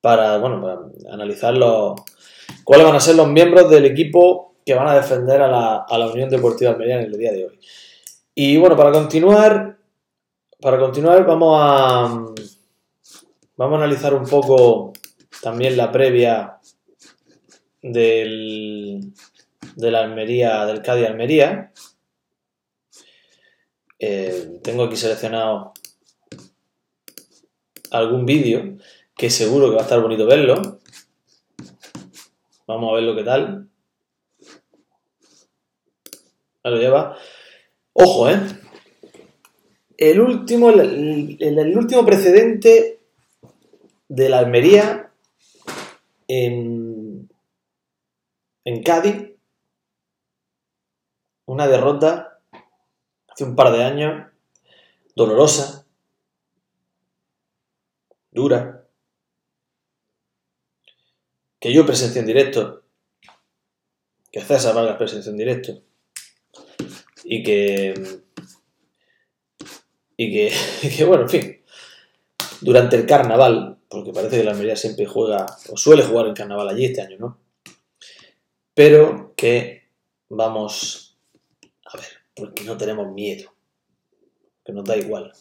para, 0.00 0.38
bueno, 0.38 0.90
analizar 1.12 1.54
cuáles 2.64 2.86
van 2.86 2.96
a 2.96 3.00
ser 3.00 3.16
los 3.16 3.28
miembros 3.28 3.68
del 3.68 3.84
equipo 3.84 4.54
que 4.64 4.72
van 4.72 4.88
a 4.88 4.94
defender 4.94 5.42
a 5.42 5.48
la, 5.48 5.84
a 5.86 5.98
la 5.98 6.06
Unión 6.10 6.30
Deportiva 6.30 6.70
Almería 6.70 6.98
en 6.98 7.12
el 7.12 7.18
día 7.18 7.32
de 7.32 7.44
hoy. 7.44 7.60
Y 8.34 8.56
bueno, 8.56 8.74
para 8.74 8.90
continuar, 8.90 9.76
para 10.62 10.78
continuar, 10.78 11.26
vamos 11.26 11.58
a, 11.60 12.04
vamos 13.58 13.74
a 13.74 13.84
analizar 13.84 14.14
un 14.14 14.24
poco 14.26 14.94
también 15.42 15.76
la 15.76 15.92
previa 15.92 16.56
del, 17.82 19.12
de 19.76 19.96
Almería, 19.98 20.64
del 20.64 20.80
Cádiz 20.80 21.06
Almería. 21.06 21.70
Eh, 24.06 24.60
tengo 24.62 24.84
aquí 24.84 24.96
seleccionado 24.96 25.72
algún 27.90 28.26
vídeo 28.26 28.76
que 29.16 29.30
seguro 29.30 29.70
que 29.70 29.76
va 29.76 29.80
a 29.80 29.84
estar 29.84 30.02
bonito 30.02 30.26
verlo. 30.26 30.78
Vamos 32.66 32.90
a 32.90 32.94
verlo 32.96 33.16
qué 33.16 33.24
tal. 33.24 33.70
Ahí 36.62 36.70
lo 36.70 36.76
lleva. 36.76 37.16
Ojo, 37.94 38.28
¿eh? 38.28 38.40
el 39.96 40.20
último, 40.20 40.68
el, 40.68 41.74
último 41.74 42.04
precedente 42.04 43.00
de 44.08 44.28
la 44.28 44.40
Almería 44.40 45.12
en 46.28 47.26
Cádiz, 48.84 49.30
una 51.46 51.66
derrota 51.68 52.33
hace 53.34 53.44
un 53.44 53.56
par 53.56 53.72
de 53.72 53.82
años, 53.82 54.30
dolorosa, 55.16 55.86
dura, 58.30 58.86
que 61.58 61.72
yo 61.72 61.84
presencié 61.84 62.20
en 62.20 62.26
directo, 62.28 62.84
que 64.30 64.40
César 64.40 64.74
Vargas 64.74 64.96
presenció 64.96 65.32
en 65.32 65.38
directo, 65.38 65.82
y 67.24 67.42
que, 67.42 67.94
y 70.16 70.32
que, 70.32 70.52
y 70.82 70.88
que, 70.96 71.04
bueno, 71.04 71.24
en 71.24 71.28
fin, 71.28 71.64
durante 72.60 72.94
el 72.94 73.04
carnaval, 73.04 73.78
porque 73.88 74.12
parece 74.12 74.38
que 74.38 74.44
la 74.44 74.52
Almería 74.52 74.76
siempre 74.76 75.06
juega, 75.06 75.44
o 75.70 75.76
suele 75.76 76.04
jugar 76.04 76.28
en 76.28 76.34
carnaval 76.34 76.68
allí 76.68 76.84
este 76.84 77.00
año, 77.00 77.16
¿no? 77.18 77.40
Pero 78.74 79.34
que 79.36 79.88
vamos 80.28 81.03
porque 82.34 82.64
no 82.64 82.76
tenemos 82.76 83.08
miedo, 83.12 83.52
que 84.64 84.72
nos 84.72 84.84
da 84.84 84.96
igual. 84.96 85.32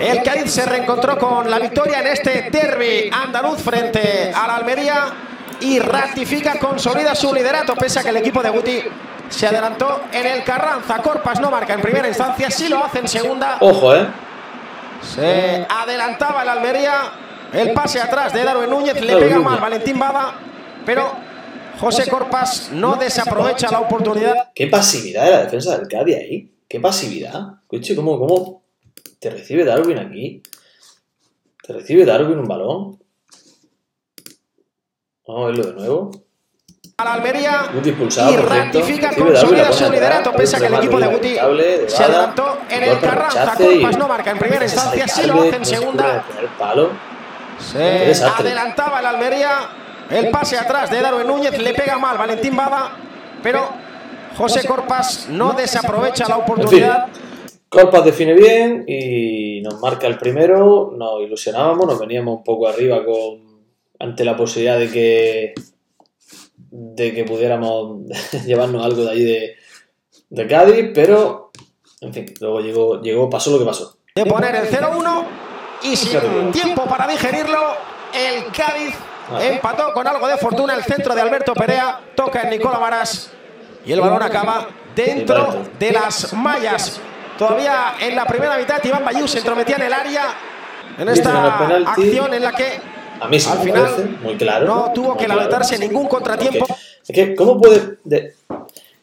El 0.00 0.22
Cádiz 0.22 0.50
se 0.50 0.66
reencontró 0.66 1.18
con 1.18 1.50
la 1.50 1.58
victoria 1.58 2.00
en 2.00 2.08
este 2.08 2.50
derby 2.50 3.10
andaluz 3.12 3.60
frente 3.60 4.32
a 4.34 4.46
la 4.46 4.56
Almería 4.56 5.14
y 5.60 5.78
ratifica, 5.78 6.58
consolida 6.58 7.14
su 7.14 7.32
liderato, 7.32 7.74
pese 7.76 8.00
a 8.00 8.02
que 8.02 8.10
el 8.10 8.16
equipo 8.16 8.42
de 8.42 8.50
Guti 8.50 8.82
se 9.28 9.46
adelantó 9.46 10.02
en 10.12 10.26
el 10.26 10.44
Carranza. 10.44 10.98
Corpas 11.00 11.40
no 11.40 11.50
marca 11.50 11.74
en 11.74 11.80
primera 11.80 12.08
instancia, 12.08 12.50
sí 12.50 12.68
lo 12.68 12.84
hace 12.84 12.98
en 12.98 13.08
segunda. 13.08 13.58
Ojo, 13.60 13.94
¿eh? 13.94 14.06
Se 15.02 15.66
adelantaba 15.68 16.42
el 16.42 16.48
Almería, 16.48 16.94
el 17.52 17.72
pase 17.72 18.00
atrás 18.00 18.32
de 18.32 18.44
Darwin 18.44 18.70
Núñez, 18.70 19.00
le 19.00 19.16
pega 19.16 19.38
mal 19.38 19.60
Valentín 19.60 19.98
Bada, 19.98 20.34
pero 20.84 21.12
José 21.82 22.08
Corpas 22.08 22.70
no 22.70 22.94
desaprovecha 22.94 23.68
la 23.68 23.80
oportunidad. 23.80 24.52
Qué 24.54 24.68
pasividad 24.68 25.24
de 25.24 25.30
la 25.32 25.42
defensa 25.42 25.76
del 25.76 25.88
Cádiz 25.88 26.16
ahí. 26.16 26.54
Qué 26.68 26.78
pasividad. 26.78 27.40
Coche, 27.66 27.96
¿cómo, 27.96 28.20
cómo 28.20 28.62
te 29.18 29.30
recibe 29.30 29.64
Darwin 29.64 29.98
aquí? 29.98 30.40
¿Te 31.60 31.72
recibe 31.72 32.04
Darwin 32.04 32.38
un 32.38 32.46
balón? 32.46 33.02
Vamos 35.26 35.42
a 35.42 35.46
verlo 35.46 35.64
de 35.64 35.72
nuevo. 35.72 36.10
A 36.98 37.04
la 37.04 37.14
Almería 37.14 37.70
Guti 37.74 37.88
expulsado, 37.88 38.32
y 38.32 38.36
ratifica, 38.36 39.12
consolida 39.16 39.72
su 39.72 39.90
liderato, 39.90 40.32
pese 40.34 40.56
a 40.56 40.60
que 40.60 40.66
el 40.66 40.74
equipo 40.74 41.00
de 41.00 41.06
Guti 41.08 41.34
se 41.88 42.04
adelantó 42.04 42.58
en 42.70 42.82
el 42.84 43.00
Carranza. 43.00 43.54
Corpas 43.56 43.98
no 43.98 44.06
marca 44.06 44.30
en 44.30 44.38
primera 44.38 44.64
instancia, 44.64 45.08
sí 45.08 45.26
lo 45.26 45.42
hace 45.42 45.56
en 45.56 45.64
segunda. 45.64 46.24
Se 47.58 48.24
adelantaba 48.24 49.00
el 49.00 49.06
Almería. 49.06 49.81
El 50.12 50.30
pase 50.30 50.58
atrás 50.58 50.90
de 50.90 51.00
Darwin 51.00 51.26
Núñez 51.26 51.58
le 51.58 51.72
pega 51.72 51.96
mal 51.96 52.18
Valentín 52.18 52.54
Bada, 52.54 52.98
pero 53.42 53.66
José 54.36 54.66
Corpas 54.66 55.28
no 55.30 55.54
desaprovecha 55.54 56.28
la 56.28 56.36
En 56.36 56.42
fin, 56.44 56.52
oportunidad. 56.52 57.06
Corpas 57.66 58.04
define 58.04 58.34
bien 58.34 58.84
y 58.86 59.62
nos 59.62 59.80
marca 59.80 60.06
el 60.06 60.18
primero. 60.18 60.92
Nos 60.94 61.22
ilusionábamos, 61.22 61.86
nos 61.86 61.98
veníamos 61.98 62.36
un 62.36 62.44
poco 62.44 62.68
arriba 62.68 63.02
con 63.06 63.64
ante 63.98 64.24
la 64.24 64.36
posibilidad 64.36 64.78
de 64.78 64.90
que 64.90 65.54
de 66.70 67.14
que 67.14 67.24
pudiéramos 67.24 68.06
llevarnos 68.46 68.84
algo 68.84 69.04
de 69.04 69.10
allí 69.10 69.24
de, 69.24 69.56
de 70.28 70.46
Cádiz, 70.46 70.90
pero 70.94 71.52
en 72.02 72.12
fin, 72.12 72.26
luego 72.38 72.60
llegó, 72.60 73.00
llegó, 73.00 73.30
pasó 73.30 73.50
lo 73.52 73.60
que 73.60 73.64
pasó. 73.64 73.96
de 74.14 74.26
poner 74.26 74.56
el 74.56 74.68
0-1 74.68 75.24
y 75.84 75.96
sin 75.96 76.52
tiempo 76.52 76.84
para 76.84 77.06
digerirlo, 77.06 77.58
el 78.12 78.52
Cádiz 78.52 78.94
empató 79.40 79.92
con 79.92 80.06
algo 80.06 80.26
de 80.28 80.36
fortuna 80.36 80.74
el 80.74 80.82
centro 80.84 81.14
de 81.14 81.20
Alberto 81.20 81.54
Perea, 81.54 82.00
toca 82.14 82.42
en 82.42 82.50
Nicola 82.50 82.78
Varas 82.78 83.30
y 83.84 83.92
el 83.92 84.00
balón 84.00 84.22
acaba 84.22 84.68
dentro 84.94 85.64
de 85.78 85.92
las 85.92 86.32
mallas. 86.32 87.00
Todavía 87.38 87.94
en 88.00 88.14
la 88.14 88.24
primera 88.26 88.56
mitad 88.56 88.82
Iván 88.84 89.04
Bayú 89.04 89.26
se 89.26 89.38
entrometía 89.38 89.76
en 89.76 89.82
el 89.82 89.92
área 89.92 90.22
en 90.98 91.08
esta 91.08 91.68
acción 91.86 92.34
en 92.34 92.42
la 92.42 92.52
que 92.52 92.78
A 93.20 93.28
mí 93.28 93.38
sí 93.40 93.48
Al 93.50 93.58
me 93.58 93.64
final, 93.64 93.82
parece 93.84 94.04
muy 94.22 94.36
claro. 94.36 94.66
no 94.66 94.92
tuvo 94.92 95.16
que 95.16 95.24
claro. 95.24 95.40
lamentarse 95.40 95.78
ningún 95.78 96.08
contratiempo. 96.08 96.66
Es 96.68 97.14
que, 97.14 97.34
¿cómo 97.34 97.60
puede. 97.60 97.98
de- 98.04 98.34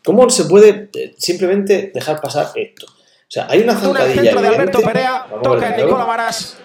¿Cómo 0.06 0.30
se 0.30 0.46
puede 0.46 0.90
eh, 0.94 1.14
simplemente 1.18 1.92
dejar 1.94 2.20
pasar 2.22 2.48
esto? 2.56 2.86
O 2.86 2.92
sea, 3.32 3.48
hay 3.50 3.62
una 3.62 3.74
Fortuna 3.74 4.00
el 4.02 4.08
zancadilla. 4.08 4.32
centro 4.32 4.42
de 4.42 4.48
Alberto. 4.56 4.82
Perea, 4.82 5.26
toca 5.44 5.68
en. 5.76 5.86
Nicola 5.86 6.04
Varas 6.06 6.58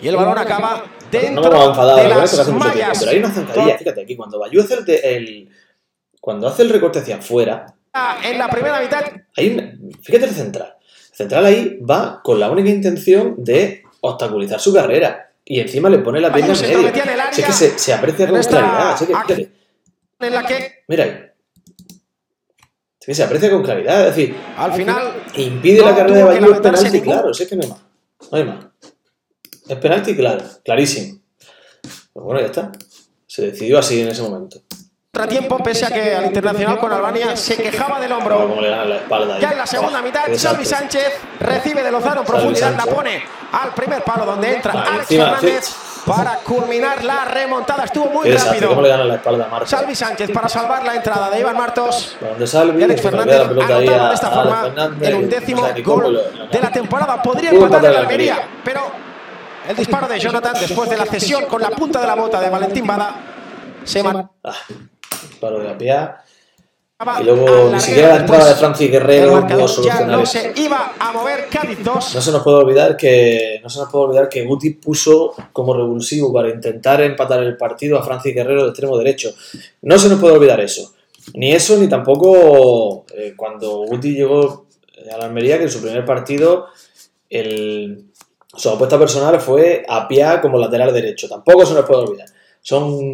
y 0.00 0.08
el 0.08 0.16
balón 0.16 0.38
acaba 0.38 0.82
No 1.32 1.42
me 1.42 1.48
vamos 1.48 1.66
a 1.66 1.70
enfadar 1.70 1.96
de 1.96 2.02
que 2.02 2.08
las 2.08 2.34
hace 2.38 2.52
mucho 2.52 2.64
tiempo, 2.64 2.80
mallas. 2.80 2.98
pero 2.98 3.10
hay 3.10 3.18
una 3.18 3.30
zancadilla, 3.30 3.78
fíjate 3.78 4.02
aquí, 4.02 4.16
cuando 4.16 4.38
Bayú 4.38 4.60
hace 4.60 4.74
el, 4.74 4.88
el- 5.04 5.48
cuando 6.20 6.48
hace 6.48 6.62
el 6.62 6.70
recorte 6.70 6.98
hacia 6.98 7.16
afuera, 7.16 7.66
En 8.24 8.38
la 8.38 8.48
primera 8.48 8.80
mitad 8.80 9.02
hay 9.36 9.50
una- 9.54 9.72
fíjate 10.02 10.26
el 10.26 10.30
central. 10.34 10.74
El 11.10 11.16
central 11.16 11.46
ahí 11.46 11.78
va 11.78 12.20
con 12.22 12.38
la 12.38 12.50
única 12.50 12.68
intención 12.70 13.34
de 13.38 13.82
obstaculizar 14.00 14.60
su 14.60 14.72
carrera. 14.72 15.32
Y 15.44 15.60
encima 15.60 15.88
le 15.88 15.98
pone 15.98 16.20
la 16.20 16.30
pierna 16.32 16.52
en 16.54 16.60
medio. 16.60 16.78
el 16.80 17.20
es 17.38 17.44
que 17.46 17.52
se, 17.52 17.78
se 17.78 17.92
aprecia 17.94 18.28
con 18.28 18.40
claridad. 18.42 18.92
es 18.92 18.98
que, 19.00 19.06
fíjate, 19.06 19.50
en 20.20 20.34
la 20.34 20.46
que 20.46 20.84
mira 20.88 21.04
ahí. 21.04 21.24
Es 23.00 23.06
que 23.06 23.14
se 23.14 23.22
aprecia 23.24 23.50
con 23.50 23.62
claridad. 23.62 24.00
Es 24.08 24.14
decir, 24.16 24.36
al 24.56 24.72
final 24.74 25.14
impide 25.36 25.80
No 25.80 25.86
la 25.86 25.96
carrera 25.96 26.16
de 26.18 26.24
Bayú 26.24 26.40
lamentarse 26.42 26.84
penalti, 26.84 27.00
claro. 27.00 27.30
Es 27.30 27.46
que 27.48 27.56
no 27.56 27.62
hay 27.62 27.68
más. 27.70 27.80
No 28.30 28.38
hay 28.38 28.44
más. 28.44 28.66
Es 29.68 29.76
penalti, 29.76 30.16
claro. 30.16 30.44
Clarísimo. 30.64 31.18
Pues 32.12 32.24
bueno, 32.24 32.40
ya 32.40 32.46
está. 32.46 32.72
Se 33.26 33.42
decidió 33.50 33.78
así 33.78 34.00
en 34.00 34.08
ese 34.08 34.22
momento. 34.22 34.60
contratiempo 35.12 35.58
pese 35.58 35.84
a 35.86 35.88
que 35.90 36.14
al 36.14 36.26
internacional 36.26 36.78
con 36.78 36.92
Albania 36.92 37.36
se 37.36 37.56
quejaba 37.56 38.00
del 38.00 38.08
Pero 38.08 38.18
hombro. 38.18 38.48
como 38.48 38.60
le 38.62 38.70
ganan 38.70 38.88
la 38.88 38.96
espalda. 38.96 39.34
ahí. 39.36 39.40
Ya 39.42 39.50
en 39.52 39.58
la 39.58 39.66
segunda 39.66 40.00
mitad, 40.02 40.22
Xavi. 40.34 40.64
Sánchez 40.64 41.12
recibe 41.40 41.82
de 41.82 41.90
Lozano 41.92 42.20
en 42.20 42.26
profundidad, 42.26 42.74
la 42.76 42.86
pone 42.86 43.22
al 43.52 43.74
primer 43.74 44.02
palo 44.02 44.24
donde 44.26 44.54
entra 44.54 44.72
Vale, 44.74 44.88
Alex 44.88 45.02
encima, 45.10 45.24
Fernández 45.36 45.64
sí. 45.64 45.74
para 46.06 46.34
culminar 46.36 47.04
la 47.04 47.24
remontada. 47.24 47.84
Estuvo 47.84 48.06
muy 48.06 48.30
rápido. 48.30 48.68
¿Cómo 48.70 48.82
le 48.82 48.88
ganan 48.88 49.08
la 49.08 49.14
espalda 49.16 49.44
a 49.44 49.48
Marta? 49.48 49.76
Xavi 49.76 49.94
Sánchez 49.94 50.30
para 50.32 50.48
salvar 50.48 50.84
la 50.84 50.94
entrada 50.94 51.30
de 51.30 51.40
Iván 51.40 51.56
Martos. 51.56 52.16
Salvi, 52.44 52.80
Y 52.80 52.84
Alex 52.84 53.02
Fernández 53.02 53.36
da 53.38 53.42
la 53.44 53.48
pelota 53.48 53.76
ahí 53.76 53.86
anotaba 53.88 54.04
a, 54.06 54.08
de 54.08 54.14
esta 54.14 54.30
forma 54.30 54.94
el 55.02 55.14
undécimo 55.14 55.68
gol 55.84 56.20
de 56.50 56.60
la 56.60 56.70
temporada. 56.70 57.22
Podría 57.22 57.50
empatar 57.50 57.84
el 57.84 57.96
Almería, 57.96 58.48
pero 58.64 59.07
el 59.68 59.76
disparo 59.76 60.08
de 60.08 60.18
Jonathan 60.18 60.54
después 60.58 60.88
de 60.88 60.96
la 60.96 61.04
cesión 61.06 61.44
con 61.44 61.60
la 61.60 61.70
punta 61.70 62.00
de 62.00 62.06
la 62.06 62.14
bota 62.14 62.40
de 62.40 62.48
Valentín 62.48 62.86
Bada 62.86 63.14
se 63.84 64.02
man- 64.02 64.30
Ah, 64.42 64.54
paro 65.40 65.58
de 65.60 65.64
la. 65.64 66.24
Acaba 67.00 67.20
Y 67.20 67.24
luego 67.26 67.70
ni 67.72 67.78
siquiera 67.78 68.08
la 68.08 68.16
entrada 68.16 68.48
de. 68.48 68.54
Francis 68.56 68.90
Guerrero 68.90 69.46
pudo 69.46 69.68
solucionar 69.68 70.08
no 70.08 70.22
eso. 70.22 70.32
se 70.32 70.52
iba 70.56 70.94
a 70.98 71.12
mover 71.12 71.46
Cádiz 71.48 71.78
2. 71.84 72.14
No 72.14 72.20
se 72.20 72.32
nos 72.32 72.42
puede 72.42 72.56
olvidar 72.56 72.96
que 72.96 73.60
no 73.62 73.70
se 73.70 73.78
nos 73.78 73.88
puede 73.88 74.06
olvidar 74.06 74.28
que 74.28 74.44
Guti 74.44 74.70
puso 74.70 75.32
como 75.52 75.74
revulsivo 75.74 76.32
para 76.32 76.48
intentar 76.48 77.00
empatar 77.02 77.40
el 77.44 77.56
partido 77.56 77.98
a 77.98 78.02
Francis 78.02 78.34
Guerrero 78.34 78.64
de 78.64 78.70
extremo 78.70 78.98
derecho. 78.98 79.32
No 79.82 79.96
se 79.96 80.08
nos 80.08 80.18
puede 80.18 80.34
olvidar 80.34 80.60
eso. 80.60 80.92
Ni 81.34 81.52
eso 81.52 81.76
ni 81.76 81.88
tampoco 81.88 83.04
eh, 83.14 83.34
cuando 83.36 83.84
Guti 83.86 84.14
llegó 84.14 84.66
a 85.14 85.18
la 85.18 85.26
Almería 85.26 85.56
que 85.58 85.64
en 85.64 85.70
su 85.70 85.80
primer 85.80 86.04
partido 86.04 86.66
el, 87.30 88.07
su 88.58 88.68
apuesta 88.68 88.98
personal 88.98 89.40
fue 89.40 89.84
a 89.88 90.06
Pia 90.08 90.40
como 90.40 90.58
lateral 90.58 90.92
derecho. 90.92 91.28
Tampoco 91.28 91.64
se 91.64 91.74
nos 91.74 91.86
puede 91.86 92.02
olvidar. 92.02 92.28
Son 92.60 93.12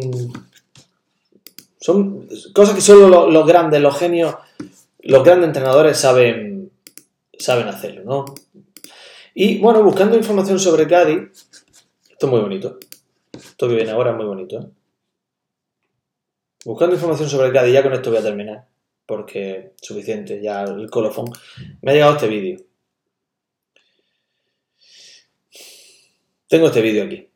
son 1.79 2.27
cosas 2.51 2.73
que 2.73 2.81
solo 2.81 3.29
los, 3.29 3.45
grandes, 3.45 3.79
los 3.79 3.95
genios, 3.95 4.33
los 5.01 5.23
grandes 5.23 5.47
entrenadores 5.47 5.97
saben 5.97 6.71
saben 7.37 7.67
hacerlo, 7.67 8.03
¿no? 8.03 8.25
Y 9.35 9.59
bueno, 9.59 9.83
buscando 9.83 10.17
información 10.17 10.59
sobre 10.59 10.87
Cádiz, 10.87 11.45
esto 12.09 12.25
es 12.25 12.31
muy 12.31 12.39
bonito. 12.39 12.79
Esto 13.33 13.67
que 13.67 13.75
viene 13.75 13.91
ahora 13.91 14.11
es 14.11 14.17
muy 14.17 14.25
bonito. 14.25 14.57
¿eh? 14.57 14.67
Buscando 16.63 16.95
información 16.95 17.29
sobre 17.29 17.51
Cádiz, 17.51 17.73
ya 17.73 17.83
con 17.83 17.93
esto 17.93 18.09
voy 18.09 18.19
a 18.19 18.23
terminar, 18.23 18.65
porque 19.05 19.73
suficiente, 19.79 20.41
ya 20.41 20.63
el 20.63 20.89
colofón. 20.89 21.25
Me 21.81 21.91
ha 21.91 21.93
llegado 21.93 22.13
este 22.13 22.27
vídeo. 22.27 22.57
Tengo 26.47 26.67
este 26.67 26.81
vídeo 26.81 27.05
aquí. 27.05 27.27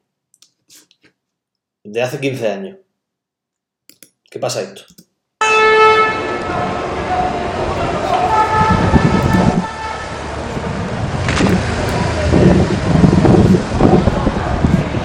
De 1.83 2.01
hace 2.01 2.19
15 2.19 2.47
años. 2.47 2.77
¿Qué 4.29 4.37
pasa 4.37 4.61
esto? 4.61 4.83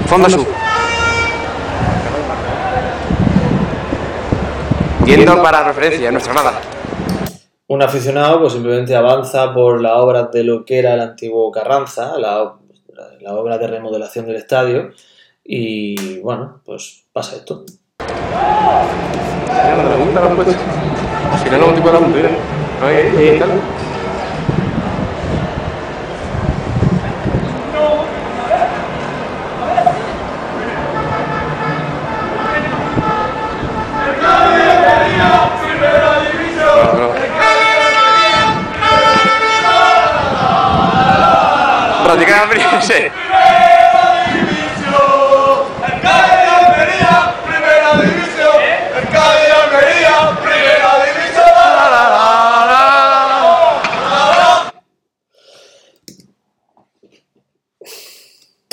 Fondo 0.07 0.29
sur. 0.29 0.47
Viendo 5.07 5.43
para 5.43 5.65
referencia, 5.65 6.11
nuestra 6.11 6.35
nada. 6.35 6.61
Un 7.69 7.83
aficionado 7.83 8.41
pues 8.41 8.53
simplemente 8.53 8.95
avanza 8.95 9.55
por 9.55 9.81
la 9.81 9.97
obra 9.97 10.25
de 10.25 10.45
lo 10.45 10.67
que 10.67 10.79
era 10.79 10.93
el 10.93 11.01
antiguo 11.01 11.51
Carranza, 11.51 12.19
la, 12.19 12.59
la 13.21 13.35
obra 13.35 13.59
de 13.59 13.67
remodelación 13.67 14.27
del 14.27 14.37
estadio, 14.37 14.93
y 15.45 16.21
bueno, 16.21 16.61
pues 16.65 17.05
pasa 17.13 17.37
esto. 17.37 17.65
No, 21.51 21.59
no 21.59 21.75
tipo 21.75 21.91
de 42.87 43.01
la 43.01 43.15
puntura. 43.15 43.39
Ahí, 49.81 50.01
ahí, 51.17 51.31
tal. 51.35 51.65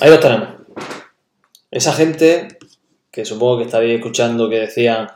Ahí 0.01 0.09
los 0.09 0.19
tenemos. 0.19 0.49
Esa 1.69 1.93
gente 1.93 2.59
que 3.11 3.23
supongo 3.23 3.59
que 3.59 3.65
estaréis 3.65 3.97
escuchando 3.97 4.49
que 4.49 4.59
decían 4.59 5.07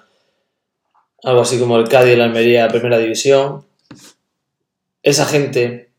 algo 1.23 1.41
así 1.41 1.60
como 1.60 1.77
el 1.77 1.89
Cádiz 1.89 2.13
y 2.13 2.17
la 2.17 2.25
Almería 2.25 2.67
Primera 2.67 2.97
División. 2.97 3.65
Esa 5.01 5.25
gente, 5.25 5.89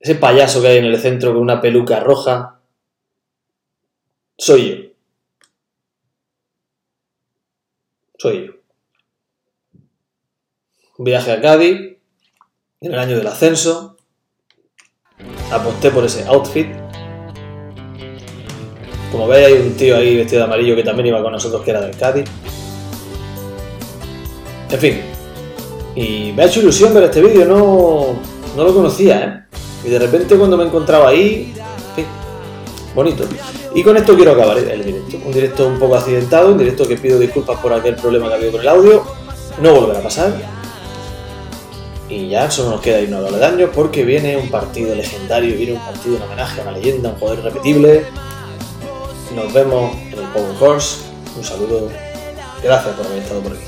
ese 0.00 0.14
payaso 0.14 0.60
que 0.62 0.68
hay 0.68 0.78
en 0.78 0.84
el 0.84 0.98
centro 0.98 1.32
con 1.32 1.42
una 1.42 1.60
peluca 1.60 2.00
roja, 2.00 2.60
soy 4.36 4.68
yo. 4.68 4.88
Soy 8.18 8.46
yo. 8.46 8.52
Un 10.98 11.04
viaje 11.04 11.32
a 11.32 11.40
Cádiz 11.40 11.98
en 12.80 12.92
el 12.92 12.98
año 12.98 13.16
del 13.16 13.26
ascenso. 13.26 13.96
Aposté 15.50 15.90
por 15.90 16.04
ese 16.04 16.24
outfit 16.26 16.68
como 19.10 19.26
veis 19.26 19.46
hay 19.46 19.52
un 19.54 19.72
tío 19.74 19.96
ahí 19.96 20.16
vestido 20.16 20.40
de 20.40 20.44
amarillo 20.44 20.76
que 20.76 20.82
también 20.82 21.08
iba 21.08 21.22
con 21.22 21.32
nosotros 21.32 21.62
que 21.62 21.70
era 21.70 21.80
del 21.80 21.96
Cádiz. 21.96 22.28
En 24.70 24.78
fin. 24.78 25.00
Y 25.94 26.32
me 26.32 26.42
ha 26.42 26.46
hecho 26.46 26.60
ilusión 26.60 26.92
ver 26.92 27.04
este 27.04 27.22
vídeo, 27.22 27.46
no, 27.46 28.14
no 28.54 28.64
lo 28.64 28.74
conocía, 28.74 29.24
¿eh? 29.24 29.58
Y 29.88 29.90
de 29.90 29.98
repente 30.00 30.36
cuando 30.36 30.58
me 30.58 30.64
encontraba 30.64 31.08
ahí, 31.08 31.54
bonito. 32.94 33.24
Y 33.74 33.82
con 33.82 33.96
esto 33.96 34.14
quiero 34.14 34.32
acabar 34.32 34.58
el 34.58 34.84
directo. 34.84 35.16
Un 35.24 35.32
directo 35.32 35.66
un 35.66 35.78
poco 35.78 35.96
accidentado, 35.96 36.52
un 36.52 36.58
directo 36.58 36.86
que 36.86 36.98
pido 36.98 37.18
disculpas 37.18 37.58
por 37.58 37.72
aquel 37.72 37.96
problema 37.96 38.26
que 38.28 38.34
ha 38.34 38.36
habido 38.36 38.52
con 38.52 38.60
el 38.60 38.68
audio. 38.68 39.02
No 39.62 39.72
volverá 39.72 40.00
a 40.00 40.02
pasar. 40.02 40.34
Y 42.06 42.28
ya 42.28 42.50
solo 42.50 42.72
nos 42.72 42.80
queda 42.82 43.00
irnos 43.00 43.26
a 43.26 43.30
los 43.30 43.40
daños 43.40 43.70
porque 43.74 44.04
viene 44.04 44.36
un 44.36 44.50
partido 44.50 44.94
legendario, 44.94 45.56
viene 45.56 45.72
un 45.72 45.80
partido 45.80 46.16
en 46.16 46.22
homenaje 46.22 46.60
a 46.60 46.64
una 46.64 46.72
leyenda, 46.72 47.08
un 47.08 47.18
poder 47.18 47.40
repetible. 47.40 48.04
Nos 49.34 49.50
vemos 49.54 49.96
en 50.12 50.18
el 50.18 50.26
Power 50.34 50.54
Course. 50.58 50.98
Un 51.34 51.44
saludo. 51.44 51.88
Gracias 52.62 52.94
por 52.94 53.06
haber 53.06 53.20
estado 53.20 53.40
por 53.40 53.52
aquí. 53.52 53.62